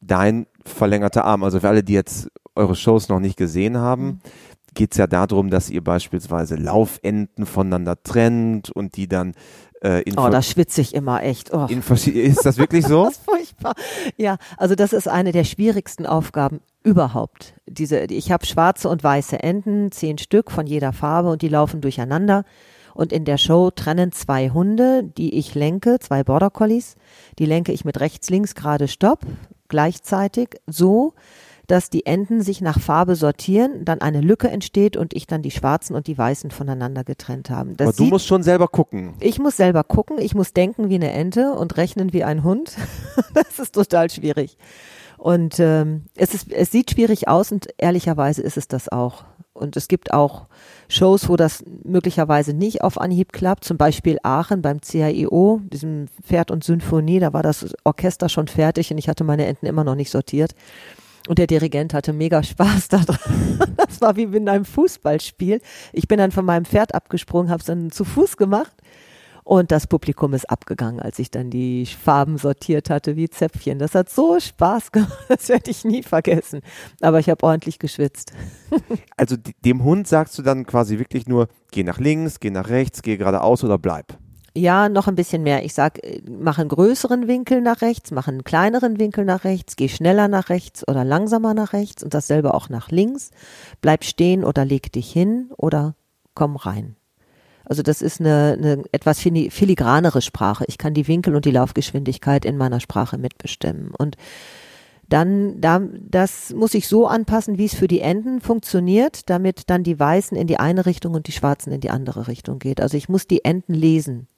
dein 0.00 0.46
verlängerter 0.64 1.24
Arm. 1.24 1.42
Also 1.42 1.60
für 1.60 1.68
alle, 1.68 1.82
die 1.82 1.94
jetzt 1.94 2.30
eure 2.56 2.74
Shows 2.74 3.08
noch 3.08 3.20
nicht 3.20 3.36
gesehen 3.36 3.78
haben, 3.78 4.04
mhm. 4.04 4.18
geht 4.74 4.92
es 4.92 4.98
ja 4.98 5.06
darum, 5.06 5.50
dass 5.50 5.70
ihr 5.70 5.82
beispielsweise 5.82 6.56
Laufenden 6.56 7.46
voneinander 7.46 8.02
trennt 8.02 8.70
und 8.70 8.96
die 8.96 9.08
dann 9.08 9.34
äh, 9.82 10.02
in 10.02 10.18
Oh, 10.18 10.28
da 10.28 10.42
schwitze 10.42 10.80
ich 10.80 10.94
immer 10.94 11.22
echt. 11.22 11.52
Oh. 11.52 11.66
ist 11.66 12.46
das 12.46 12.58
wirklich 12.58 12.86
so? 12.88 13.04
das 13.04 13.14
ist 13.14 13.24
furchtbar. 13.24 13.74
Ja, 14.16 14.36
also 14.56 14.74
das 14.74 14.92
ist 14.92 15.08
eine 15.08 15.32
der 15.32 15.44
schwierigsten 15.44 16.06
Aufgaben 16.06 16.60
überhaupt. 16.82 17.54
Diese, 17.66 18.00
ich 18.04 18.30
habe 18.30 18.46
schwarze 18.46 18.88
und 18.88 19.02
weiße 19.02 19.42
Enten, 19.42 19.92
zehn 19.92 20.18
Stück 20.18 20.50
von 20.50 20.66
jeder 20.66 20.92
Farbe 20.92 21.30
und 21.30 21.42
die 21.42 21.48
laufen 21.48 21.80
durcheinander. 21.80 22.44
Und 22.94 23.12
in 23.12 23.26
der 23.26 23.36
Show 23.36 23.70
trennen 23.70 24.10
zwei 24.12 24.48
Hunde, 24.50 25.02
die 25.04 25.34
ich 25.34 25.54
lenke, 25.54 25.98
zwei 25.98 26.24
Border 26.24 26.48
Collies. 26.48 26.96
Die 27.38 27.44
lenke 27.44 27.72
ich 27.72 27.84
mit 27.84 28.00
rechts, 28.00 28.30
links, 28.30 28.54
gerade 28.54 28.88
Stopp, 28.88 29.20
gleichzeitig 29.68 30.48
so, 30.66 31.12
dass 31.66 31.90
die 31.90 32.06
Enden 32.06 32.42
sich 32.42 32.60
nach 32.60 32.78
Farbe 32.78 33.16
sortieren, 33.16 33.84
dann 33.84 34.00
eine 34.00 34.20
Lücke 34.20 34.48
entsteht 34.48 34.96
und 34.96 35.14
ich 35.14 35.26
dann 35.26 35.42
die 35.42 35.50
schwarzen 35.50 35.96
und 35.96 36.06
die 36.06 36.16
weißen 36.16 36.50
voneinander 36.50 37.04
getrennt 37.04 37.50
haben. 37.50 37.76
Das 37.76 37.88
Aber 37.88 37.96
du 37.96 38.04
sieht, 38.04 38.12
musst 38.12 38.26
schon 38.26 38.42
selber 38.42 38.68
gucken. 38.68 39.14
Ich 39.20 39.38
muss 39.38 39.56
selber 39.56 39.84
gucken, 39.84 40.18
ich 40.18 40.34
muss 40.34 40.52
denken 40.52 40.88
wie 40.88 40.94
eine 40.94 41.12
Ente 41.12 41.52
und 41.52 41.76
rechnen 41.76 42.12
wie 42.12 42.24
ein 42.24 42.44
Hund. 42.44 42.76
das 43.34 43.58
ist 43.58 43.74
total 43.74 44.10
schwierig. 44.10 44.56
Und 45.18 45.58
ähm, 45.58 46.04
es, 46.14 46.34
ist, 46.34 46.52
es 46.52 46.70
sieht 46.70 46.92
schwierig 46.92 47.26
aus 47.26 47.50
und 47.50 47.68
ehrlicherweise 47.78 48.42
ist 48.42 48.56
es 48.56 48.68
das 48.68 48.88
auch. 48.88 49.24
Und 49.54 49.76
es 49.76 49.88
gibt 49.88 50.12
auch 50.12 50.46
Shows, 50.88 51.28
wo 51.28 51.36
das 51.36 51.64
möglicherweise 51.82 52.52
nicht 52.52 52.82
auf 52.82 53.00
Anhieb 53.00 53.32
klappt, 53.32 53.64
zum 53.64 53.78
Beispiel 53.78 54.18
Aachen 54.22 54.60
beim 54.60 54.80
CAIO, 54.80 55.60
diesem 55.64 56.06
Pferd 56.22 56.50
und 56.50 56.62
Symphonie, 56.62 57.20
da 57.20 57.32
war 57.32 57.42
das 57.42 57.74
Orchester 57.84 58.28
schon 58.28 58.48
fertig 58.48 58.90
und 58.90 58.98
ich 58.98 59.08
hatte 59.08 59.24
meine 59.24 59.46
Enten 59.46 59.66
immer 59.66 59.82
noch 59.82 59.94
nicht 59.94 60.10
sortiert. 60.10 60.54
Und 61.28 61.38
der 61.38 61.46
Dirigent 61.46 61.94
hatte 61.94 62.12
mega 62.12 62.42
Spaß 62.42 62.88
daran. 62.88 63.18
Das 63.76 64.00
war 64.00 64.16
wie 64.16 64.24
in 64.24 64.48
einem 64.48 64.64
Fußballspiel. 64.64 65.60
Ich 65.92 66.08
bin 66.08 66.18
dann 66.18 66.30
von 66.30 66.44
meinem 66.44 66.64
Pferd 66.66 66.94
abgesprungen, 66.94 67.50
habe 67.50 67.60
es 67.60 67.66
dann 67.66 67.90
zu 67.90 68.04
Fuß 68.04 68.36
gemacht 68.36 68.74
und 69.46 69.70
das 69.70 69.86
Publikum 69.86 70.34
ist 70.34 70.50
abgegangen, 70.50 70.98
als 70.98 71.20
ich 71.20 71.30
dann 71.30 71.50
die 71.50 71.86
Farben 71.86 72.36
sortiert 72.36 72.90
hatte 72.90 73.14
wie 73.14 73.30
Zäpfchen. 73.30 73.78
Das 73.78 73.94
hat 73.94 74.10
so 74.10 74.40
Spaß 74.40 74.90
gemacht, 74.90 75.16
das 75.28 75.48
werde 75.48 75.70
ich 75.70 75.84
nie 75.84 76.02
vergessen. 76.02 76.62
Aber 77.00 77.20
ich 77.20 77.30
habe 77.30 77.44
ordentlich 77.44 77.78
geschwitzt. 77.78 78.32
Also 79.16 79.36
dem 79.64 79.82
Hund 79.84 80.06
sagst 80.06 80.36
du 80.36 80.42
dann 80.42 80.66
quasi 80.66 80.98
wirklich 80.98 81.26
nur, 81.26 81.48
geh 81.70 81.84
nach 81.84 81.98
links, 81.98 82.40
geh 82.40 82.50
nach 82.50 82.68
rechts, 82.68 83.00
geh 83.00 83.16
geradeaus 83.16 83.64
oder 83.64 83.78
bleib. 83.78 84.18
Ja, 84.56 84.88
noch 84.88 85.06
ein 85.06 85.16
bisschen 85.16 85.42
mehr. 85.42 85.66
Ich 85.66 85.74
sag, 85.74 86.02
äh, 86.02 86.22
mach 86.26 86.58
einen 86.58 86.70
größeren 86.70 87.28
Winkel 87.28 87.60
nach 87.60 87.82
rechts, 87.82 88.10
mach 88.10 88.26
einen 88.26 88.42
kleineren 88.42 88.98
Winkel 88.98 89.26
nach 89.26 89.44
rechts, 89.44 89.76
geh 89.76 89.88
schneller 89.88 90.28
nach 90.28 90.48
rechts 90.48 90.86
oder 90.88 91.04
langsamer 91.04 91.52
nach 91.52 91.74
rechts 91.74 92.02
und 92.02 92.14
dasselbe 92.14 92.54
auch 92.54 92.70
nach 92.70 92.90
links. 92.90 93.32
Bleib 93.82 94.02
stehen 94.02 94.44
oder 94.44 94.64
leg 94.64 94.90
dich 94.90 95.12
hin 95.12 95.50
oder 95.58 95.94
komm 96.32 96.56
rein. 96.56 96.96
Also 97.66 97.82
das 97.82 98.00
ist 98.00 98.18
eine, 98.18 98.56
eine 98.58 98.84
etwas 98.92 99.20
filigranere 99.20 100.22
Sprache. 100.22 100.64
Ich 100.68 100.78
kann 100.78 100.94
die 100.94 101.06
Winkel 101.06 101.36
und 101.36 101.44
die 101.44 101.50
Laufgeschwindigkeit 101.50 102.46
in 102.46 102.56
meiner 102.56 102.80
Sprache 102.80 103.18
mitbestimmen. 103.18 103.90
Und 103.90 104.16
dann, 105.06 105.60
da, 105.60 105.82
das 106.00 106.54
muss 106.54 106.72
ich 106.72 106.88
so 106.88 107.06
anpassen, 107.06 107.58
wie 107.58 107.66
es 107.66 107.74
für 107.74 107.88
die 107.88 108.00
Enten 108.00 108.40
funktioniert, 108.40 109.28
damit 109.28 109.68
dann 109.68 109.82
die 109.82 110.00
Weißen 110.00 110.36
in 110.36 110.46
die 110.46 110.58
eine 110.58 110.86
Richtung 110.86 111.12
und 111.12 111.26
die 111.26 111.32
Schwarzen 111.32 111.72
in 111.72 111.82
die 111.82 111.90
andere 111.90 112.26
Richtung 112.26 112.58
geht. 112.58 112.80
Also 112.80 112.96
ich 112.96 113.10
muss 113.10 113.26
die 113.26 113.44
Enten 113.44 113.74
lesen. 113.74 114.28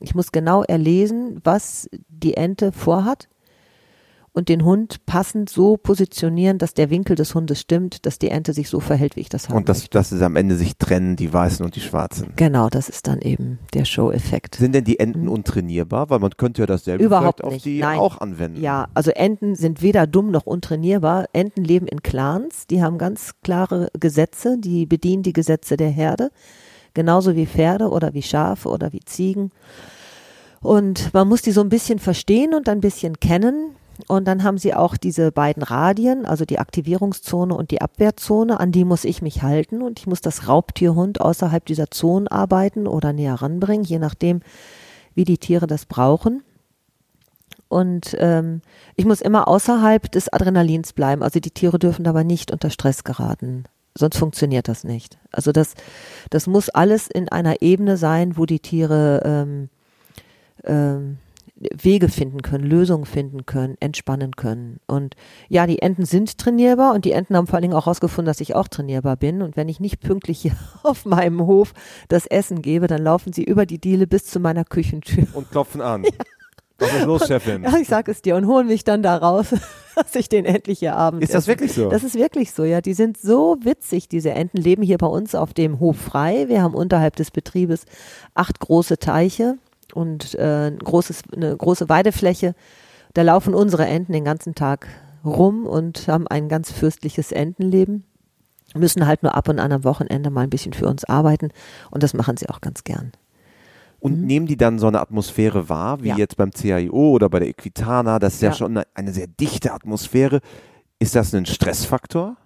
Ich 0.00 0.14
muss 0.14 0.32
genau 0.32 0.62
erlesen, 0.62 1.40
was 1.44 1.88
die 2.08 2.34
Ente 2.34 2.72
vorhat 2.72 3.28
und 4.34 4.48
den 4.48 4.64
Hund 4.64 5.06
passend 5.06 5.48
so 5.48 5.76
positionieren, 5.76 6.58
dass 6.58 6.74
der 6.74 6.90
Winkel 6.90 7.14
des 7.14 7.34
Hundes 7.34 7.60
stimmt, 7.60 8.04
dass 8.04 8.18
die 8.18 8.30
Ente 8.30 8.52
sich 8.52 8.68
so 8.68 8.80
verhält, 8.80 9.14
wie 9.14 9.20
ich 9.20 9.28
das 9.28 9.48
habe. 9.48 9.56
Und 9.56 9.68
dass, 9.68 9.88
dass 9.88 10.10
es 10.10 10.20
am 10.22 10.34
Ende 10.34 10.56
sich 10.56 10.76
trennen, 10.76 11.14
die 11.14 11.32
Weißen 11.32 11.64
und 11.64 11.76
die 11.76 11.80
Schwarzen. 11.80 12.32
Genau, 12.34 12.68
das 12.68 12.88
ist 12.88 13.06
dann 13.06 13.20
eben 13.20 13.60
der 13.74 13.84
Show-Effekt. 13.84 14.56
Sind 14.56 14.74
denn 14.74 14.84
die 14.84 14.98
Enten 14.98 15.22
mhm. 15.22 15.28
untrainierbar? 15.28 16.10
Weil 16.10 16.18
man 16.18 16.32
könnte 16.36 16.62
ja 16.62 16.66
dasselbe 16.66 17.04
Überhaupt 17.04 17.40
vielleicht 17.40 17.52
nicht. 17.52 17.56
auf 17.56 17.62
die 17.62 17.78
Nein. 17.78 17.98
auch 18.00 18.20
anwenden. 18.20 18.60
Ja, 18.60 18.88
also 18.92 19.12
Enten 19.12 19.54
sind 19.54 19.82
weder 19.82 20.08
dumm 20.08 20.32
noch 20.32 20.46
untrainierbar. 20.46 21.26
Enten 21.32 21.62
leben 21.62 21.86
in 21.86 22.02
Clans, 22.02 22.66
die 22.66 22.82
haben 22.82 22.98
ganz 22.98 23.34
klare 23.44 23.88
Gesetze, 23.98 24.58
die 24.58 24.84
bedienen 24.84 25.22
die 25.22 25.32
Gesetze 25.32 25.76
der 25.76 25.90
Herde. 25.90 26.30
Genauso 26.94 27.34
wie 27.34 27.46
Pferde 27.46 27.90
oder 27.90 28.14
wie 28.14 28.22
Schafe 28.22 28.68
oder 28.68 28.92
wie 28.92 29.00
Ziegen. 29.00 29.50
Und 30.60 31.12
man 31.12 31.28
muss 31.28 31.42
die 31.42 31.52
so 31.52 31.60
ein 31.60 31.68
bisschen 31.68 31.98
verstehen 31.98 32.54
und 32.54 32.68
ein 32.68 32.80
bisschen 32.80 33.20
kennen. 33.20 33.76
Und 34.08 34.26
dann 34.26 34.42
haben 34.42 34.58
sie 34.58 34.74
auch 34.74 34.96
diese 34.96 35.30
beiden 35.30 35.62
Radien, 35.62 36.24
also 36.24 36.44
die 36.44 36.58
Aktivierungszone 36.58 37.54
und 37.54 37.70
die 37.70 37.80
Abwehrzone, 37.80 38.58
an 38.58 38.72
die 38.72 38.84
muss 38.84 39.04
ich 39.04 39.22
mich 39.22 39.42
halten 39.42 39.82
und 39.82 40.00
ich 40.00 40.06
muss 40.06 40.20
das 40.20 40.48
Raubtierhund 40.48 41.20
außerhalb 41.20 41.64
dieser 41.64 41.90
Zonen 41.90 42.26
arbeiten 42.26 42.86
oder 42.86 43.12
näher 43.12 43.34
ranbringen, 43.34 43.84
je 43.84 43.98
nachdem, 43.98 44.40
wie 45.14 45.24
die 45.24 45.38
Tiere 45.38 45.66
das 45.66 45.86
brauchen. 45.86 46.42
Und 47.68 48.16
ähm, 48.18 48.62
ich 48.96 49.04
muss 49.04 49.20
immer 49.20 49.48
außerhalb 49.48 50.10
des 50.10 50.32
Adrenalins 50.32 50.92
bleiben. 50.92 51.22
Also 51.22 51.40
die 51.40 51.50
Tiere 51.50 51.78
dürfen 51.78 52.04
dabei 52.04 52.24
nicht 52.24 52.52
unter 52.52 52.70
Stress 52.70 53.04
geraten. 53.04 53.64
Sonst 53.96 54.18
funktioniert 54.18 54.68
das 54.68 54.84
nicht. 54.84 55.18
Also 55.30 55.52
das, 55.52 55.74
das 56.30 56.46
muss 56.46 56.68
alles 56.68 57.08
in 57.08 57.28
einer 57.28 57.62
Ebene 57.62 57.96
sein, 57.96 58.36
wo 58.36 58.44
die 58.44 58.60
Tiere 58.60 59.22
ähm, 59.24 59.68
ähm, 60.64 61.18
Wege 61.56 62.08
finden 62.08 62.42
können, 62.42 62.64
Lösungen 62.64 63.06
finden 63.06 63.46
können, 63.46 63.76
entspannen 63.78 64.34
können. 64.34 64.80
Und 64.86 65.14
ja, 65.48 65.66
die 65.66 65.80
Enten 65.80 66.04
sind 66.04 66.36
trainierbar 66.38 66.94
und 66.94 67.04
die 67.04 67.12
Enten 67.12 67.36
haben 67.36 67.46
vor 67.46 67.54
allen 67.54 67.62
Dingen 67.62 67.74
auch 67.74 67.86
herausgefunden, 67.86 68.26
dass 68.26 68.40
ich 68.40 68.56
auch 68.56 68.66
trainierbar 68.66 69.16
bin. 69.16 69.40
Und 69.40 69.56
wenn 69.56 69.68
ich 69.68 69.78
nicht 69.78 70.00
pünktlich 70.00 70.40
hier 70.40 70.56
auf 70.82 71.04
meinem 71.04 71.46
Hof 71.46 71.72
das 72.08 72.26
Essen 72.26 72.62
gebe, 72.62 72.88
dann 72.88 73.02
laufen 73.02 73.32
sie 73.32 73.44
über 73.44 73.66
die 73.66 73.78
Diele 73.78 74.06
bis 74.06 74.26
zu 74.26 74.40
meiner 74.40 74.64
Küchentür. 74.64 75.26
Und 75.32 75.50
klopfen 75.50 75.80
an. 75.80 76.04
Ja. 76.14 76.33
Was 76.78 76.92
ist 76.92 77.04
los, 77.04 77.26
Chefin? 77.26 77.62
Ja, 77.64 77.76
ich 77.76 77.88
sag 77.88 78.08
es 78.08 78.22
dir 78.22 78.36
und 78.36 78.46
holen 78.46 78.66
mich 78.66 78.84
dann 78.84 79.02
da 79.02 79.16
raus, 79.16 79.54
dass 79.94 80.14
ich 80.14 80.28
den 80.28 80.44
endlich 80.44 80.80
hier 80.80 80.96
Abend. 80.96 81.22
Ist 81.22 81.34
das 81.34 81.46
wirklich 81.46 81.72
so? 81.72 81.88
Das 81.88 82.02
ist 82.02 82.16
wirklich 82.16 82.52
so, 82.52 82.64
ja. 82.64 82.80
Die 82.80 82.94
sind 82.94 83.16
so 83.16 83.56
witzig, 83.62 84.08
diese 84.08 84.30
Enten 84.30 84.58
leben 84.58 84.82
hier 84.82 84.98
bei 84.98 85.06
uns 85.06 85.34
auf 85.34 85.54
dem 85.54 85.80
Hof 85.80 85.96
frei. 85.96 86.48
Wir 86.48 86.62
haben 86.62 86.74
unterhalb 86.74 87.16
des 87.16 87.30
Betriebes 87.30 87.84
acht 88.34 88.58
große 88.60 88.98
Teiche 88.98 89.56
und 89.94 90.34
äh, 90.34 90.68
ein 90.68 90.78
großes, 90.78 91.22
eine 91.34 91.56
große 91.56 91.88
Weidefläche. 91.88 92.54
Da 93.14 93.22
laufen 93.22 93.54
unsere 93.54 93.86
Enten 93.86 94.12
den 94.12 94.24
ganzen 94.24 94.54
Tag 94.54 94.88
rum 95.24 95.66
und 95.66 96.08
haben 96.08 96.26
ein 96.26 96.48
ganz 96.48 96.70
fürstliches 96.72 97.32
Entenleben. 97.32 98.04
Müssen 98.74 99.06
halt 99.06 99.22
nur 99.22 99.34
ab 99.36 99.48
und 99.48 99.60
an 99.60 99.70
am 99.70 99.84
Wochenende 99.84 100.30
mal 100.30 100.40
ein 100.40 100.50
bisschen 100.50 100.72
für 100.72 100.88
uns 100.88 101.04
arbeiten 101.04 101.50
und 101.92 102.02
das 102.02 102.12
machen 102.12 102.36
sie 102.36 102.48
auch 102.48 102.60
ganz 102.60 102.82
gern. 102.82 103.12
Und 104.04 104.20
mhm. 104.20 104.26
nehmen 104.26 104.46
die 104.46 104.58
dann 104.58 104.78
so 104.78 104.86
eine 104.86 105.00
Atmosphäre 105.00 105.70
wahr, 105.70 106.02
wie 106.02 106.08
ja. 106.08 106.18
jetzt 106.18 106.36
beim 106.36 106.50
CAIO 106.50 107.12
oder 107.12 107.30
bei 107.30 107.38
der 107.38 107.48
Equitana? 107.48 108.18
Das 108.18 108.34
ist 108.34 108.42
ja, 108.42 108.50
ja 108.50 108.54
schon 108.54 108.76
eine, 108.76 108.86
eine 108.92 109.14
sehr 109.14 109.26
dichte 109.26 109.72
Atmosphäre. 109.72 110.40
Ist 110.98 111.16
das 111.16 111.34
ein 111.34 111.46
Stressfaktor? 111.46 112.36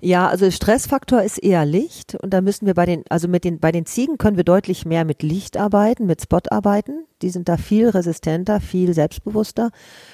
Ja, 0.00 0.28
also 0.28 0.48
Stressfaktor 0.48 1.20
ist 1.24 1.38
eher 1.38 1.66
Licht 1.66 2.14
und 2.14 2.32
da 2.32 2.40
müssen 2.40 2.66
wir 2.66 2.74
bei 2.74 2.86
den, 2.86 3.02
also 3.08 3.26
mit 3.26 3.42
den, 3.42 3.58
bei 3.58 3.72
den 3.72 3.84
Ziegen 3.84 4.16
können 4.16 4.36
wir 4.36 4.44
deutlich 4.44 4.86
mehr 4.86 5.04
mit 5.04 5.24
Licht 5.24 5.56
arbeiten, 5.56 6.06
mit 6.06 6.22
Spot 6.22 6.38
arbeiten. 6.50 7.04
Die 7.20 7.30
sind 7.30 7.48
da 7.48 7.56
viel 7.56 7.88
resistenter, 7.88 8.60
viel 8.60 8.94
selbstbewusster. 8.94 9.72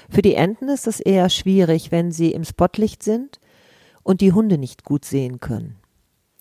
Für 0.09 0.23
die 0.23 0.37
Enten 0.37 0.71
ist 0.71 0.87
das 0.87 1.01
eher 1.01 1.29
schwierig, 1.29 1.93
wenn 1.93 2.13
sie 2.13 2.33
im 2.33 2.45
Spotlicht 2.45 3.03
sind 3.03 3.41
und 4.03 4.23
die 4.23 4.33
Hunde 4.33 4.57
nicht 4.57 4.85
gut 4.85 5.05
sehen 5.05 5.39
können. 5.39 5.77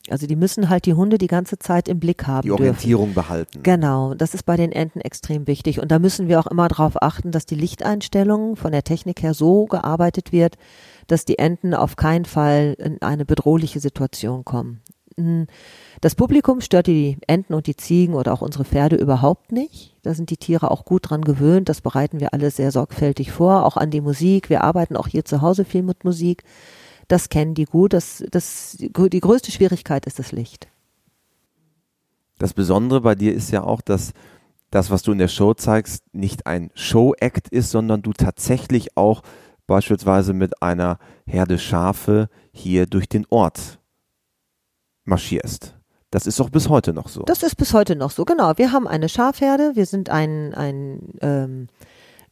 Also 0.09 0.27
die 0.27 0.35
müssen 0.35 0.69
halt 0.69 0.85
die 0.85 0.93
Hunde 0.93 1.17
die 1.17 1.27
ganze 1.27 1.57
Zeit 1.57 1.87
im 1.87 1.99
Blick 1.99 2.27
haben. 2.27 2.43
Die 2.43 2.51
Orientierung 2.51 3.13
dürfen. 3.13 3.15
behalten. 3.15 3.63
Genau, 3.63 4.13
das 4.13 4.33
ist 4.33 4.43
bei 4.43 4.57
den 4.57 4.71
Enten 4.71 4.99
extrem 4.99 5.47
wichtig. 5.47 5.79
Und 5.79 5.91
da 5.91 5.99
müssen 5.99 6.27
wir 6.27 6.39
auch 6.39 6.47
immer 6.47 6.67
darauf 6.67 7.01
achten, 7.01 7.31
dass 7.31 7.45
die 7.45 7.55
Lichteinstellungen 7.55 8.57
von 8.57 8.73
der 8.73 8.83
Technik 8.83 9.23
her 9.23 9.33
so 9.33 9.65
gearbeitet 9.65 10.33
wird, 10.33 10.57
dass 11.07 11.23
die 11.23 11.39
Enten 11.39 11.73
auf 11.73 11.95
keinen 11.95 12.25
Fall 12.25 12.75
in 12.77 13.01
eine 13.01 13.25
bedrohliche 13.25 13.79
Situation 13.79 14.43
kommen. 14.43 14.81
Hm, 15.17 15.47
das 16.01 16.15
Publikum 16.15 16.59
stört 16.59 16.87
die 16.87 17.17
Enten 17.27 17.53
und 17.53 17.67
die 17.67 17.75
Ziegen 17.75 18.13
oder 18.13 18.33
auch 18.33 18.41
unsere 18.41 18.65
Pferde 18.65 18.95
überhaupt 18.97 19.51
nicht. 19.51 19.95
Da 20.01 20.13
sind 20.13 20.29
die 20.29 20.37
Tiere 20.37 20.71
auch 20.71 20.85
gut 20.85 21.09
dran 21.09 21.21
gewöhnt. 21.21 21.69
Das 21.69 21.81
bereiten 21.81 22.19
wir 22.19 22.33
alles 22.33 22.57
sehr 22.57 22.71
sorgfältig 22.71 23.31
vor, 23.31 23.65
auch 23.65 23.77
an 23.77 23.89
die 23.89 24.01
Musik. 24.01 24.49
Wir 24.49 24.63
arbeiten 24.63 24.97
auch 24.97 25.07
hier 25.07 25.23
zu 25.23 25.41
Hause 25.41 25.65
viel 25.65 25.83
mit 25.83 26.03
Musik. 26.03 26.43
Das 27.13 27.29
kennen 27.29 27.53
die 27.53 27.65
gut. 27.65 27.93
Das, 27.93 28.23
das, 28.31 28.75
die 28.79 29.19
größte 29.19 29.51
Schwierigkeit 29.51 30.07
ist 30.07 30.17
das 30.17 30.31
Licht. 30.31 30.67
Das 32.39 32.55
Besondere 32.55 33.01
bei 33.01 33.13
dir 33.13 33.35
ist 33.35 33.51
ja 33.51 33.61
auch, 33.61 33.81
dass 33.81 34.13
das, 34.71 34.89
was 34.89 35.03
du 35.03 35.11
in 35.11 35.19
der 35.19 35.27
Show 35.27 35.53
zeigst, 35.53 36.03
nicht 36.11 36.47
ein 36.47 36.71
Show-Act 36.73 37.49
ist, 37.49 37.69
sondern 37.69 38.01
du 38.01 38.13
tatsächlich 38.13 38.97
auch 38.97 39.21
beispielsweise 39.67 40.33
mit 40.33 40.63
einer 40.63 40.97
Herde 41.27 41.59
Schafe 41.59 42.29
hier 42.51 42.87
durch 42.87 43.07
den 43.07 43.27
Ort 43.29 43.77
marschierst. 45.03 45.75
Das 46.09 46.25
ist 46.25 46.39
doch 46.39 46.49
bis 46.49 46.67
heute 46.67 46.93
noch 46.93 47.09
so. 47.09 47.21
Das 47.21 47.43
ist 47.43 47.57
bis 47.57 47.75
heute 47.75 47.95
noch 47.95 48.09
so, 48.09 48.25
genau. 48.25 48.53
Wir 48.57 48.71
haben 48.71 48.87
eine 48.87 49.07
Schafherde, 49.07 49.75
wir 49.75 49.85
sind 49.85 50.09
ein, 50.09 50.55
ein 50.55 51.13
ähm, 51.21 51.67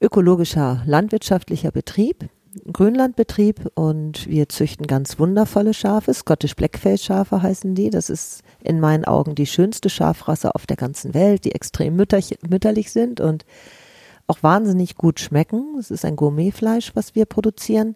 ökologischer 0.01 0.81
landwirtschaftlicher 0.87 1.69
Betrieb. 1.69 2.31
Grünlandbetrieb 2.71 3.71
und 3.75 4.27
wir 4.27 4.49
züchten 4.49 4.85
ganz 4.85 5.19
wundervolle 5.19 5.73
Schafe. 5.73 6.13
Scottish 6.13 6.55
Blackface 6.55 7.03
Schafe 7.03 7.41
heißen 7.41 7.75
die. 7.75 7.89
Das 7.89 8.09
ist 8.09 8.41
in 8.61 8.79
meinen 8.79 9.05
Augen 9.05 9.35
die 9.35 9.45
schönste 9.45 9.89
Schafrasse 9.89 10.53
auf 10.53 10.65
der 10.65 10.77
ganzen 10.77 11.13
Welt, 11.13 11.45
die 11.45 11.53
extrem 11.53 11.95
mütterlich 11.95 12.91
sind 12.91 13.21
und 13.21 13.45
auch 14.27 14.43
wahnsinnig 14.43 14.95
gut 14.95 15.19
schmecken. 15.19 15.75
Es 15.79 15.91
ist 15.91 16.03
ein 16.03 16.15
Gourmetfleisch, 16.15 16.91
was 16.95 17.15
wir 17.15 17.25
produzieren. 17.25 17.95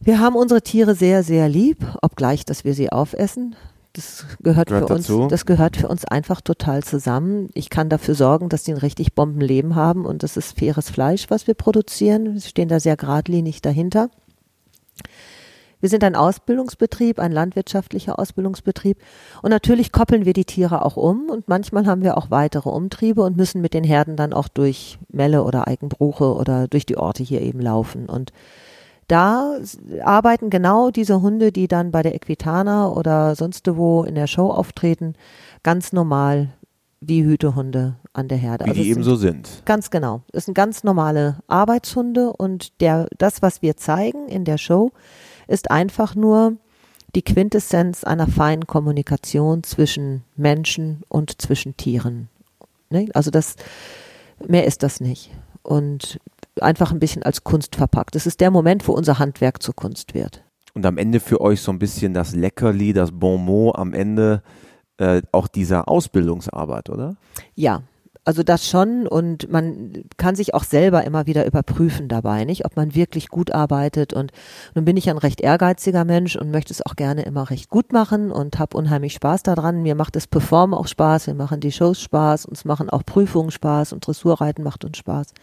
Wir 0.00 0.20
haben 0.20 0.36
unsere 0.36 0.62
Tiere 0.62 0.94
sehr, 0.94 1.22
sehr 1.22 1.48
lieb, 1.48 1.78
obgleich, 2.00 2.44
dass 2.44 2.64
wir 2.64 2.74
sie 2.74 2.90
aufessen. 2.90 3.56
Das 3.94 4.24
gehört, 4.42 4.68
gehört 4.68 4.88
für 4.88 4.94
dazu. 4.94 5.22
uns, 5.22 5.30
das 5.30 5.44
gehört 5.44 5.76
für 5.76 5.88
uns 5.88 6.04
einfach 6.06 6.40
total 6.40 6.82
zusammen. 6.82 7.50
Ich 7.52 7.68
kann 7.68 7.90
dafür 7.90 8.14
sorgen, 8.14 8.48
dass 8.48 8.62
die 8.62 8.72
ein 8.72 8.78
richtig 8.78 9.14
Bombenleben 9.14 9.74
haben 9.74 10.06
und 10.06 10.22
das 10.22 10.36
ist 10.36 10.58
faires 10.58 10.88
Fleisch, 10.88 11.26
was 11.28 11.46
wir 11.46 11.54
produzieren. 11.54 12.34
Wir 12.34 12.40
stehen 12.40 12.68
da 12.68 12.80
sehr 12.80 12.96
geradlinig 12.96 13.60
dahinter. 13.60 14.08
Wir 15.80 15.88
sind 15.88 16.04
ein 16.04 16.14
Ausbildungsbetrieb, 16.14 17.18
ein 17.18 17.32
landwirtschaftlicher 17.32 18.16
Ausbildungsbetrieb. 18.16 18.98
Und 19.42 19.50
natürlich 19.50 19.90
koppeln 19.90 20.24
wir 20.24 20.32
die 20.32 20.44
Tiere 20.44 20.84
auch 20.84 20.96
um 20.96 21.28
und 21.28 21.48
manchmal 21.48 21.86
haben 21.86 22.02
wir 22.02 22.16
auch 22.16 22.30
weitere 22.30 22.70
Umtriebe 22.70 23.20
und 23.22 23.36
müssen 23.36 23.60
mit 23.60 23.74
den 23.74 23.82
Herden 23.82 24.16
dann 24.16 24.32
auch 24.32 24.46
durch 24.46 24.98
Melle 25.08 25.42
oder 25.42 25.66
Eigenbruche 25.66 26.34
oder 26.34 26.68
durch 26.68 26.86
die 26.86 26.96
Orte 26.96 27.24
hier 27.24 27.42
eben 27.42 27.60
laufen. 27.60 28.08
Und 28.08 28.32
da 29.12 29.58
arbeiten 30.02 30.48
genau 30.48 30.90
diese 30.90 31.20
Hunde, 31.20 31.52
die 31.52 31.68
dann 31.68 31.90
bei 31.90 32.02
der 32.02 32.14
Equitana 32.14 32.88
oder 32.88 33.36
sonst 33.36 33.68
wo 33.76 34.04
in 34.04 34.14
der 34.14 34.26
Show 34.26 34.50
auftreten, 34.50 35.14
ganz 35.62 35.92
normal 35.92 36.48
wie 37.02 37.22
Hütehunde 37.22 37.96
an 38.14 38.28
der 38.28 38.38
Herde. 38.38 38.64
Wie 38.64 38.70
Also 38.70 38.82
die 38.82 38.88
es 38.88 38.96
eben 38.96 39.04
sind 39.04 39.12
so 39.12 39.16
sind. 39.16 39.62
Ganz 39.66 39.90
genau. 39.90 40.22
Das 40.32 40.46
sind 40.46 40.54
ganz 40.54 40.82
normale 40.82 41.40
Arbeitshunde 41.46 42.32
und 42.32 42.80
der, 42.80 43.08
das, 43.18 43.42
was 43.42 43.60
wir 43.60 43.76
zeigen 43.76 44.28
in 44.28 44.46
der 44.46 44.56
Show, 44.56 44.92
ist 45.46 45.70
einfach 45.70 46.14
nur 46.14 46.56
die 47.14 47.22
Quintessenz 47.22 48.04
einer 48.04 48.26
feinen 48.26 48.66
Kommunikation 48.66 49.62
zwischen 49.62 50.24
Menschen 50.36 51.02
und 51.08 51.42
zwischen 51.42 51.76
Tieren. 51.76 52.28
Ne? 52.88 53.08
Also 53.12 53.30
das, 53.30 53.56
mehr 54.46 54.64
ist 54.64 54.82
das 54.82 55.00
nicht. 55.00 55.30
Und 55.62 56.18
einfach 56.60 56.92
ein 56.92 56.98
bisschen 56.98 57.22
als 57.22 57.44
Kunst 57.44 57.76
verpackt. 57.76 58.14
Das 58.14 58.26
ist 58.26 58.40
der 58.40 58.50
Moment, 58.50 58.86
wo 58.86 58.92
unser 58.92 59.18
Handwerk 59.18 59.62
zur 59.62 59.74
Kunst 59.74 60.14
wird. 60.14 60.44
Und 60.74 60.86
am 60.86 60.98
Ende 60.98 61.20
für 61.20 61.40
euch 61.40 61.60
so 61.60 61.72
ein 61.72 61.78
bisschen 61.78 62.14
das 62.14 62.34
Leckerli, 62.34 62.92
das 62.92 63.12
Bonmot 63.12 63.76
am 63.76 63.92
Ende 63.92 64.42
äh, 64.98 65.22
auch 65.32 65.48
dieser 65.48 65.88
Ausbildungsarbeit, 65.88 66.88
oder? 66.88 67.16
Ja, 67.54 67.82
also 68.24 68.44
das 68.44 68.68
schon 68.68 69.08
und 69.08 69.50
man 69.50 70.04
kann 70.16 70.36
sich 70.36 70.54
auch 70.54 70.62
selber 70.62 71.02
immer 71.04 71.26
wieder 71.26 71.44
überprüfen 71.44 72.06
dabei, 72.06 72.44
nicht, 72.44 72.64
ob 72.64 72.76
man 72.76 72.94
wirklich 72.94 73.28
gut 73.28 73.50
arbeitet 73.50 74.12
und 74.12 74.30
nun 74.74 74.84
bin 74.84 74.96
ich 74.96 75.10
ein 75.10 75.18
recht 75.18 75.40
ehrgeiziger 75.40 76.04
Mensch 76.04 76.36
und 76.36 76.52
möchte 76.52 76.72
es 76.72 76.86
auch 76.86 76.94
gerne 76.94 77.22
immer 77.22 77.50
recht 77.50 77.68
gut 77.68 77.92
machen 77.92 78.30
und 78.30 78.60
habe 78.60 78.76
unheimlich 78.76 79.14
Spaß 79.14 79.42
daran. 79.42 79.82
Mir 79.82 79.96
macht 79.96 80.14
das 80.14 80.28
Performen 80.28 80.74
auch 80.74 80.86
Spaß, 80.86 81.26
wir 81.26 81.34
machen 81.34 81.58
die 81.58 81.72
Shows 81.72 82.00
Spaß, 82.00 82.46
uns 82.46 82.64
machen 82.64 82.88
auch 82.90 83.04
Prüfungen 83.04 83.50
Spaß 83.50 83.92
und 83.92 84.06
Dressurreiten 84.06 84.62
macht 84.62 84.84
uns 84.84 84.98
Spaß. 84.98 85.34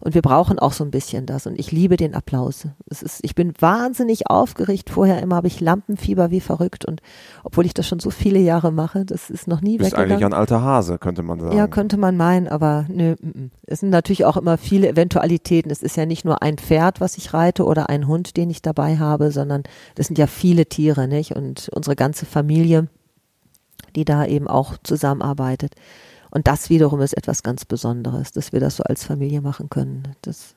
Und 0.00 0.14
wir 0.14 0.22
brauchen 0.22 0.58
auch 0.58 0.72
so 0.72 0.84
ein 0.84 0.90
bisschen 0.90 1.26
das. 1.26 1.46
Und 1.46 1.58
ich 1.58 1.72
liebe 1.72 1.96
den 1.96 2.14
Applaus. 2.14 2.66
Es 2.86 3.02
ist, 3.02 3.20
ich 3.22 3.34
bin 3.34 3.52
wahnsinnig 3.58 4.28
aufgeregt. 4.30 4.90
Vorher 4.90 5.22
immer 5.22 5.36
habe 5.36 5.46
ich 5.46 5.60
Lampenfieber 5.60 6.30
wie 6.30 6.40
verrückt. 6.40 6.84
Und 6.84 7.00
obwohl 7.42 7.66
ich 7.66 7.74
das 7.74 7.86
schon 7.86 8.00
so 8.00 8.10
viele 8.10 8.38
Jahre 8.38 8.72
mache, 8.72 9.04
das 9.04 9.30
ist 9.30 9.48
noch 9.48 9.60
nie 9.60 9.78
bist 9.78 9.92
weggegangen. 9.92 10.12
eigentlich 10.12 10.26
ein 10.26 10.38
alter 10.38 10.62
Hase, 10.62 10.98
könnte 10.98 11.22
man 11.22 11.40
sagen. 11.40 11.56
Ja, 11.56 11.66
könnte 11.66 11.96
man 11.96 12.16
meinen, 12.16 12.48
aber 12.48 12.86
nö. 12.88 13.16
m 13.22 13.32
-m. 13.32 13.50
Es 13.66 13.80
sind 13.80 13.90
natürlich 13.90 14.24
auch 14.24 14.36
immer 14.36 14.58
viele 14.58 14.88
Eventualitäten. 14.88 15.70
Es 15.70 15.82
ist 15.82 15.96
ja 15.96 16.06
nicht 16.06 16.24
nur 16.24 16.42
ein 16.42 16.58
Pferd, 16.58 17.00
was 17.00 17.16
ich 17.16 17.32
reite 17.32 17.64
oder 17.64 17.88
ein 17.88 18.06
Hund, 18.06 18.36
den 18.36 18.50
ich 18.50 18.62
dabei 18.62 18.98
habe, 18.98 19.30
sondern 19.30 19.62
das 19.94 20.06
sind 20.06 20.18
ja 20.18 20.26
viele 20.26 20.66
Tiere, 20.66 21.08
nicht? 21.08 21.34
Und 21.34 21.70
unsere 21.72 21.96
ganze 21.96 22.26
Familie, 22.26 22.88
die 23.96 24.04
da 24.04 24.26
eben 24.26 24.48
auch 24.48 24.74
zusammenarbeitet. 24.82 25.74
Und 26.30 26.46
das 26.46 26.70
wiederum 26.70 27.00
ist 27.00 27.16
etwas 27.16 27.42
ganz 27.42 27.64
Besonderes, 27.64 28.32
dass 28.32 28.52
wir 28.52 28.60
das 28.60 28.76
so 28.76 28.84
als 28.84 29.04
Familie 29.04 29.40
machen 29.40 29.70
können. 29.70 30.08
Das 30.22 30.54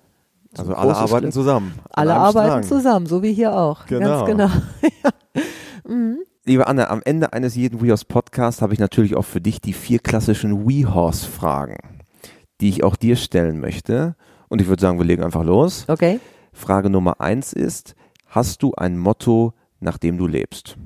also 0.58 0.74
alle 0.74 0.96
arbeiten 0.96 1.26
Glück. 1.26 1.34
zusammen. 1.34 1.74
Alle 1.92 2.16
arbeiten 2.16 2.64
Strang. 2.64 2.64
zusammen, 2.64 3.06
so 3.06 3.22
wie 3.22 3.34
hier 3.34 3.54
auch. 3.54 3.86
Genau. 3.86 4.26
Ganz 4.26 4.26
genau. 4.26 4.50
ja. 5.04 5.12
mhm. 5.88 6.20
Liebe 6.46 6.66
Anne, 6.68 6.90
am 6.90 7.02
Ende 7.04 7.34
eines 7.34 7.56
jeden 7.56 7.82
WeHorse 7.82 8.06
Podcasts 8.06 8.62
habe 8.62 8.74
ich 8.74 8.80
natürlich 8.80 9.16
auch 9.16 9.26
für 9.26 9.42
dich 9.42 9.60
die 9.60 9.74
vier 9.74 10.00
klassischen 10.00 10.68
WeHorse 10.68 11.28
Fragen, 11.28 11.78
die 12.62 12.70
ich 12.70 12.84
auch 12.84 12.96
dir 12.96 13.18
stellen 13.18 13.60
möchte. 13.60 14.16
Und 14.48 14.62
ich 14.62 14.68
würde 14.68 14.82
sagen, 14.82 14.98
wir 14.98 15.06
legen 15.06 15.24
einfach 15.24 15.44
los. 15.44 15.84
Okay. 15.90 16.20
Frage 16.54 16.90
Nummer 16.90 17.20
eins 17.20 17.52
ist, 17.52 17.96
hast 18.28 18.64
du 18.64 18.74
ein 18.76 18.98
Motto, 18.98 19.54
nach 19.82 19.98
dem 19.98 20.18
du 20.18 20.26
lebst? 20.26 20.78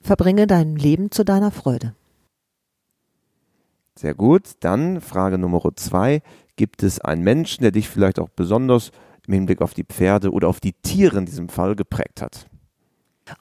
Verbringe 0.00 0.46
dein 0.46 0.76
Leben 0.76 1.10
zu 1.10 1.24
deiner 1.24 1.50
Freude. 1.50 1.94
Sehr 4.00 4.14
gut. 4.14 4.52
Dann 4.60 5.02
Frage 5.02 5.36
Nummer 5.36 5.60
zwei. 5.76 6.22
Gibt 6.56 6.82
es 6.82 7.00
einen 7.00 7.22
Menschen, 7.22 7.60
der 7.60 7.70
dich 7.70 7.86
vielleicht 7.86 8.18
auch 8.18 8.30
besonders 8.30 8.92
im 9.26 9.34
Hinblick 9.34 9.60
auf 9.60 9.74
die 9.74 9.84
Pferde 9.84 10.30
oder 10.30 10.48
auf 10.48 10.58
die 10.58 10.72
Tiere 10.72 11.18
in 11.18 11.26
diesem 11.26 11.50
Fall 11.50 11.76
geprägt 11.76 12.22
hat? 12.22 12.46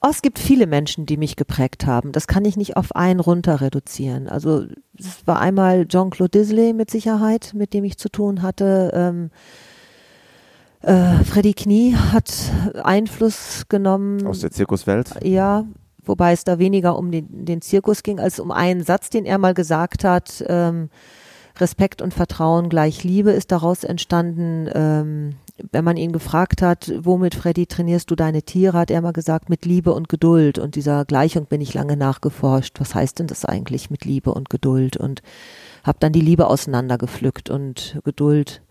Oh, 0.02 0.10
es 0.10 0.22
gibt 0.22 0.38
viele 0.38 0.68
Menschen, 0.68 1.06
die 1.06 1.16
mich 1.16 1.38
geprägt 1.38 1.86
haben. 1.86 2.12
Das 2.12 2.28
kann 2.28 2.44
ich 2.44 2.58
nicht 2.58 2.76
auf 2.76 2.94
einen 2.94 3.22
runter 3.22 3.62
reduzieren. 3.62 4.28
Also 4.28 4.66
es 4.98 5.26
war 5.26 5.40
einmal 5.40 5.88
Jean-Claude 5.88 6.38
Disley 6.38 6.74
mit 6.74 6.92
Sicherheit, 6.92 7.54
mit 7.56 7.74
dem 7.74 7.86
ich 7.86 7.98
zu 7.98 8.10
tun 8.10 8.42
hatte. 8.42 8.92
Ähm, 8.94 9.32
äh, 10.82 11.24
Freddy 11.24 11.54
Knie 11.54 11.96
hat 11.96 12.34
Einfluss 12.84 13.64
genommen. 13.70 14.28
Aus 14.28 14.42
der 14.42 14.52
Zirkuswelt? 14.52 15.24
Ja, 15.24 15.64
wobei 16.10 16.34
es 16.34 16.44
da 16.44 16.60
weniger 16.60 16.98
um 16.98 17.12
den, 17.12 17.46
den 17.46 17.62
Zirkus 17.62 18.04
ging, 18.04 18.20
als 18.20 18.40
um 18.40 18.52
einen 18.52 18.84
Satz, 18.84 19.10
den 19.10 19.26
er 19.26 19.38
mal 19.38 19.54
gesagt 19.54 20.04
hat. 20.04 20.44
Ähm, 20.48 20.90
Respekt 21.60 22.02
und 22.02 22.14
Vertrauen 22.14 22.70
gleich 22.70 23.04
Liebe 23.04 23.32
ist 23.32 23.52
daraus 23.52 23.84
entstanden. 23.84 24.70
Ähm, 24.74 25.36
wenn 25.72 25.84
man 25.84 25.98
ihn 25.98 26.12
gefragt 26.12 26.62
hat, 26.62 26.92
womit 27.00 27.36
Freddy 27.36 27.68
trainierst 27.68 28.10
du 28.10 28.16
deine 28.16 28.44
Tiere, 28.44 28.78
hat 28.78 28.92
er 28.92 29.02
mal 29.02 29.12
gesagt, 29.12 29.50
mit 29.50 29.66
Liebe 29.66 29.94
und 29.94 30.10
Geduld. 30.10 30.58
Und 30.58 30.76
dieser 30.76 31.06
Gleichung 31.06 31.46
bin 31.46 31.62
ich 31.62 31.74
lange 31.74 31.98
nachgeforscht. 31.98 32.80
Was 32.80 32.96
heißt 32.96 33.20
denn 33.20 33.28
das 33.28 33.46
eigentlich 33.46 33.90
mit 33.90 34.06
Liebe 34.06 34.34
und 34.34 34.50
Geduld? 34.50 34.98
Und 34.98 35.22
habe 35.84 36.00
dann 36.00 36.14
die 36.14 36.22
Liebe 36.22 36.48
auseinandergepflückt 36.48 37.50
und 37.50 38.00
Geduld 38.04 38.62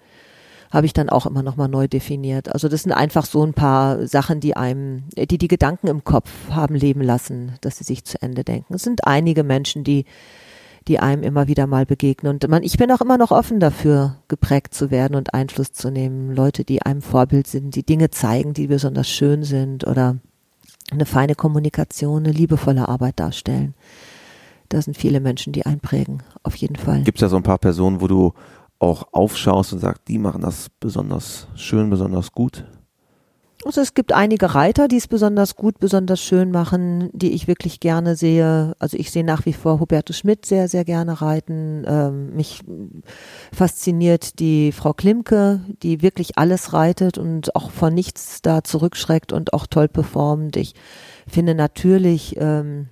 habe 0.71 0.87
ich 0.87 0.93
dann 0.93 1.09
auch 1.09 1.27
immer 1.27 1.43
noch 1.43 1.57
mal 1.57 1.69
neu 1.69 1.89
definiert. 1.89 2.53
Also 2.53 2.69
das 2.69 2.83
sind 2.83 2.93
einfach 2.93 3.25
so 3.25 3.45
ein 3.45 3.55
paar 3.55 4.07
Sachen, 4.07 4.41
die 4.41 4.57
einem, 4.57 5.05
die 5.17 5.39
die 5.39 5.49
Gedanken 5.49 5.87
im 5.87 6.05
Kopf 6.05 6.31
haben 6.51 6.75
leben 6.75 7.01
lassen, 7.01 7.55
dass 7.61 7.79
sie 7.79 7.85
sich 7.85 8.05
zu 8.05 8.21
Ende 8.21 8.45
denken. 8.45 8.75
Es 8.75 8.83
sind 8.83 9.07
einige 9.07 9.45
Menschen, 9.45 9.85
die 9.85 10.05
die 10.89 10.99
einem 11.01 11.23
immer 11.23 11.49
wieder 11.49 11.67
mal 11.67 11.85
begegnen. 11.85 12.33
Und 12.33 12.49
man, 12.49 12.63
ich 12.63 12.79
bin 12.79 12.91
auch 12.91 13.03
immer 13.03 13.19
noch 13.19 13.31
offen 13.31 13.61
dafür, 13.61 14.17
geprägt 14.29 14.73
zu 14.75 14.91
werden 14.91 15.15
und 15.15 15.35
Einfluss 15.35 15.73
zu 15.73 15.91
nehmen. 15.91 16.35
Leute, 16.35 16.65
die 16.65 16.83
einem 16.83 17.03
Vorbild 17.03 17.47
sind, 17.47 17.77
die 17.77 17.83
Dinge 17.85 18.11
zeigen, 18.11 18.55
die 18.55 18.69
besonders 18.69 19.09
schön 19.09 19.45
sind 19.45 19.87
oder 19.87 20.17
eine 20.91 21.05
feine 21.05 21.35
Kommunikation, 21.35 22.25
eine 22.25 22.33
liebevolle 22.33 22.89
Arbeit 22.89 23.21
darstellen. 23.21 23.75
Da 24.71 24.81
sind 24.81 24.97
viele 24.97 25.21
Menschen, 25.21 25.53
die 25.53 25.67
einprägen, 25.67 26.23
auf 26.43 26.55
jeden 26.57 26.77
Fall. 26.77 27.03
Gibt 27.03 27.19
es 27.19 27.21
da 27.21 27.29
so 27.29 27.37
ein 27.37 27.43
paar 27.43 27.59
Personen, 27.59 28.01
wo 28.01 28.07
du 28.07 28.33
auch 28.79 29.09
aufschaust 29.13 29.73
und 29.73 29.81
sagst, 29.81 30.03
die 30.09 30.19
machen 30.19 30.43
das 30.43 30.69
besonders 30.81 31.49
schön, 31.55 31.91
besonders 31.91 32.33
gut? 32.33 32.65
Also 33.65 33.81
es 33.81 33.95
gibt 33.95 34.13
einige 34.13 34.55
Reiter, 34.55 34.87
die 34.87 34.99
es 34.99 35.09
besonders 35.09 35.57
gut, 35.57 35.81
besonders 35.81 36.21
schön 36.21 36.53
machen, 36.53 37.11
die 37.13 37.33
ich 37.33 37.49
wirklich 37.49 37.81
gerne 37.81 38.15
sehe. 38.15 38.75
Also 38.79 38.97
ich 38.97 39.11
sehe 39.11 39.25
nach 39.25 39.47
wie 39.47 39.53
vor 39.53 39.81
Hubertus 39.81 40.19
Schmidt 40.19 40.47
sehr, 40.47 40.69
sehr 40.69 40.85
gerne 40.85 41.21
reiten. 41.21 41.85
Ähm, 41.87 42.37
mich 42.37 42.61
fasziniert 43.53 44.39
die 44.39 44.71
Frau 44.71 44.93
Klimke, 44.93 45.61
die 45.83 46.03
wirklich 46.03 46.39
alles 46.39 46.73
reitet 46.73 47.19
und 47.19 47.57
auch 47.57 47.73
von 47.73 47.93
nichts 47.93 48.43
da 48.43 48.63
zurückschreckt 48.63 49.33
und 49.33 49.53
auch 49.53 49.67
toll 49.67 49.89
performt. 49.89 50.57
Ich 50.57 50.75
finde 51.27 51.57
natürlich 51.57 52.37
ähm, 52.39 52.89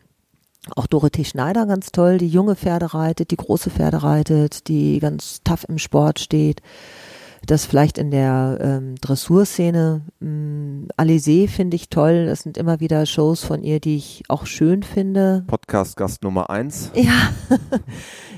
auch 0.74 0.86
Dorothee 0.86 1.24
Schneider 1.24 1.66
ganz 1.66 1.92
toll, 1.92 2.18
die 2.18 2.28
junge 2.28 2.56
Pferde 2.56 2.94
reitet, 2.94 3.30
die 3.30 3.36
große 3.36 3.70
Pferde 3.70 4.02
reitet, 4.02 4.68
die 4.68 4.98
ganz 4.98 5.40
tough 5.44 5.64
im 5.68 5.78
Sport 5.78 6.18
steht 6.18 6.60
das 7.46 7.64
vielleicht 7.64 7.98
in 7.98 8.10
der 8.10 8.58
ähm, 8.60 8.94
Dressurszene. 9.00 10.02
Ähm, 10.20 10.88
Alizé 10.96 11.48
finde 11.48 11.76
ich 11.76 11.88
toll. 11.88 12.26
Das 12.26 12.42
sind 12.42 12.56
immer 12.58 12.80
wieder 12.80 13.06
Shows 13.06 13.44
von 13.44 13.62
ihr, 13.62 13.80
die 13.80 13.96
ich 13.96 14.22
auch 14.28 14.46
schön 14.46 14.82
finde. 14.82 15.44
Podcast-Gast 15.46 16.22
Nummer 16.22 16.50
eins. 16.50 16.90
Ja, 17.06 17.30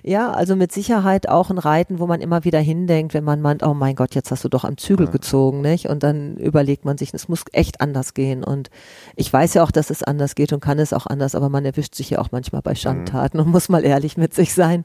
ja, 0.05 0.31
also 0.33 0.55
mit 0.57 0.71
Sicherheit 0.73 1.29
auch 1.29 1.51
ein 1.51 1.59
Reiten, 1.59 1.99
wo 1.99 2.07
man 2.07 2.21
immer 2.21 2.44
wieder 2.44 2.61
hindenkt, 2.61 3.14
wenn 3.14 3.25
man 3.25 3.40
meint, 3.40 3.62
oh 3.62 3.75
mein 3.75 3.94
Gott, 3.97 4.14
jetzt 4.14 4.31
hast 4.31 4.44
du 4.44 4.49
doch 4.49 4.64
am 4.64 4.77
Zügel 4.77 5.07
Ja. 5.07 5.12
gezogen, 5.12 5.61
nicht? 5.61 5.87
Und 5.88 6.03
dann 6.03 6.37
überlegt 6.37 6.85
man 6.85 6.97
sich, 6.99 7.12
es 7.14 7.29
muss 7.29 7.44
echt 7.53 7.81
anders 7.81 8.14
gehen. 8.14 8.44
Und 8.44 8.71
ich 9.16 9.33
weiß 9.33 9.55
ja 9.55 9.62
auch, 9.64 9.71
dass 9.71 9.90
es 9.90 10.03
anders 10.03 10.35
geht 10.35 10.53
und 10.53 10.61
kann 10.61 10.79
es 10.79 10.92
auch 10.92 11.07
anders, 11.07 11.35
aber 11.35 11.49
man 11.49 11.64
erwischt 11.64 11.94
sich 11.94 12.11
ja 12.11 12.18
auch 12.21 12.31
manchmal 12.33 12.62
bei 12.62 12.75
Schandtaten 12.75 13.40
und 13.40 13.49
muss 13.49 13.68
mal 13.68 13.85
ehrlich 13.85 14.16
mit 14.16 14.35
sich 14.35 14.55
sein. 14.55 14.85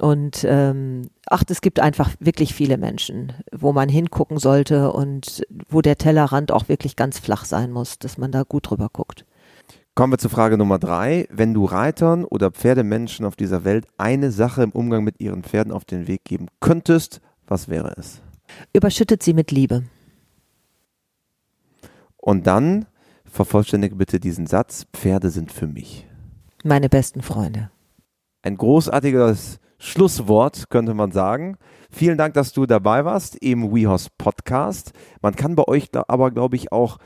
Und 0.00 0.46
ähm, 0.48 1.10
ach, 1.26 1.42
es 1.48 1.60
gibt 1.60 1.78
einfach 1.78 2.10
wirklich 2.20 2.54
viele 2.54 2.78
Menschen, 2.78 3.34
wo 3.52 3.72
man 3.74 3.90
hingucken 3.90 4.38
sollte 4.38 4.92
und 4.92 5.42
wo 5.68 5.82
der 5.82 5.98
Tellerrand 5.98 6.52
auch 6.52 6.68
wirklich 6.70 6.96
ganz 6.96 7.18
flach 7.18 7.44
sein 7.44 7.70
muss, 7.70 7.98
dass 7.98 8.16
man 8.16 8.32
da 8.32 8.44
gut 8.44 8.70
drüber 8.70 8.88
guckt. 8.90 9.26
Kommen 9.94 10.14
wir 10.14 10.18
zu 10.18 10.30
Frage 10.30 10.56
Nummer 10.56 10.78
drei. 10.78 11.26
Wenn 11.30 11.52
du 11.52 11.66
Reitern 11.66 12.24
oder 12.24 12.50
Pferdemenschen 12.50 13.26
auf 13.26 13.36
dieser 13.36 13.64
Welt 13.64 13.86
eine 13.98 14.30
Sache 14.30 14.62
im 14.62 14.70
Umgang 14.70 15.04
mit 15.04 15.20
ihren 15.20 15.42
Pferden 15.42 15.70
auf 15.70 15.84
den 15.84 16.08
Weg 16.08 16.24
geben 16.24 16.46
könntest, 16.60 17.20
was 17.46 17.68
wäre 17.68 17.94
es? 17.98 18.22
Überschüttet 18.72 19.22
sie 19.22 19.34
mit 19.34 19.50
Liebe. 19.50 19.82
Und 22.16 22.46
dann 22.46 22.86
vervollständige 23.26 23.96
bitte 23.96 24.18
diesen 24.18 24.46
Satz, 24.46 24.86
Pferde 24.94 25.28
sind 25.28 25.52
für 25.52 25.66
mich. 25.66 26.06
Meine 26.64 26.88
besten 26.88 27.20
Freunde. 27.20 27.70
Ein 28.42 28.56
großartiges 28.56 29.60
Schlusswort, 29.82 30.68
könnte 30.68 30.92
man 30.92 31.10
sagen. 31.10 31.56
Vielen 31.90 32.18
Dank, 32.18 32.34
dass 32.34 32.52
du 32.52 32.66
dabei 32.66 33.06
warst 33.06 33.36
im 33.42 33.74
WeHorse 33.74 34.10
Podcast. 34.18 34.92
Man 35.22 35.34
kann 35.34 35.56
bei 35.56 35.66
euch 35.66 35.88
aber, 36.06 36.30
glaube 36.30 36.56
ich, 36.56 36.70
auch 36.70 36.98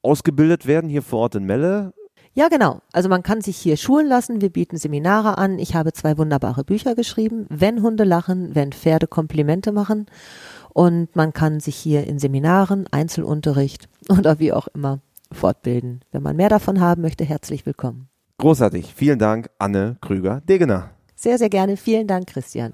ausgebildet 0.00 0.66
werden 0.66 0.88
hier 0.88 1.02
vor 1.02 1.20
Ort 1.20 1.34
in 1.34 1.44
Melle. 1.44 1.92
Ja, 2.32 2.48
genau. 2.48 2.80
Also 2.92 3.10
man 3.10 3.22
kann 3.22 3.42
sich 3.42 3.58
hier 3.58 3.76
schulen 3.76 4.06
lassen. 4.08 4.40
Wir 4.40 4.48
bieten 4.48 4.78
Seminare 4.78 5.36
an. 5.36 5.58
Ich 5.58 5.74
habe 5.74 5.92
zwei 5.92 6.16
wunderbare 6.16 6.64
Bücher 6.64 6.94
geschrieben. 6.94 7.44
Wenn 7.50 7.82
Hunde 7.82 8.04
lachen, 8.04 8.54
wenn 8.54 8.72
Pferde 8.72 9.06
Komplimente 9.06 9.70
machen. 9.70 10.06
und 10.72 11.14
man 11.14 11.34
kann 11.34 11.60
sich 11.60 11.76
hier 11.76 12.06
in 12.06 12.18
Seminaren, 12.18 12.86
Einzelunterricht 12.90 13.90
oder 14.08 14.38
wie 14.38 14.54
auch 14.54 14.68
immer 14.68 15.00
fortbilden. 15.30 16.00
Wenn 16.10 16.22
man 16.22 16.36
mehr 16.36 16.48
davon 16.48 16.80
haben 16.80 17.02
möchte, 17.02 17.24
herzlich 17.24 17.66
willkommen. 17.66 18.08
Großartig. 18.38 18.94
Vielen 18.94 19.18
Dank, 19.18 19.50
Anne 19.58 19.98
Krüger-Degener. 20.00 20.90
Sehr, 21.22 21.38
sehr 21.38 21.50
gerne. 21.50 21.76
Vielen 21.76 22.08
Dank, 22.08 22.26
Christian. 22.26 22.72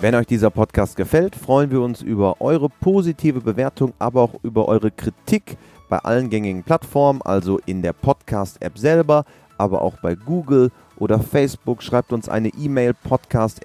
Wenn 0.00 0.14
euch 0.14 0.28
dieser 0.28 0.50
Podcast 0.50 0.94
gefällt, 0.94 1.34
freuen 1.34 1.72
wir 1.72 1.80
uns 1.80 2.00
über 2.00 2.40
eure 2.40 2.68
positive 2.68 3.40
Bewertung, 3.40 3.92
aber 3.98 4.22
auch 4.22 4.34
über 4.44 4.68
eure 4.68 4.92
Kritik 4.92 5.56
bei 5.88 5.98
allen 5.98 6.30
gängigen 6.30 6.62
Plattformen, 6.62 7.22
also 7.22 7.58
in 7.66 7.82
der 7.82 7.92
Podcast-App 7.92 8.78
selber, 8.78 9.24
aber 9.58 9.82
auch 9.82 9.96
bei 10.00 10.14
Google 10.14 10.70
oder 10.96 11.18
Facebook. 11.18 11.82
Schreibt 11.82 12.12
uns 12.12 12.28
eine 12.28 12.50
E-Mail 12.50 12.94
podcast. 12.94 13.60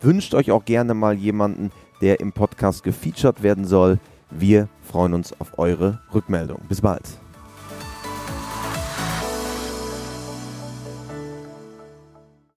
Wünscht 0.00 0.34
euch 0.34 0.50
auch 0.50 0.64
gerne 0.64 0.94
mal 0.94 1.14
jemanden, 1.14 1.70
der 2.00 2.18
im 2.18 2.32
Podcast 2.32 2.82
gefeatured 2.82 3.44
werden 3.44 3.66
soll. 3.66 4.00
Wir 4.30 4.68
freuen 4.82 5.14
uns 5.14 5.32
auf 5.40 5.60
eure 5.60 6.00
Rückmeldung. 6.12 6.58
Bis 6.68 6.80
bald. 6.80 7.04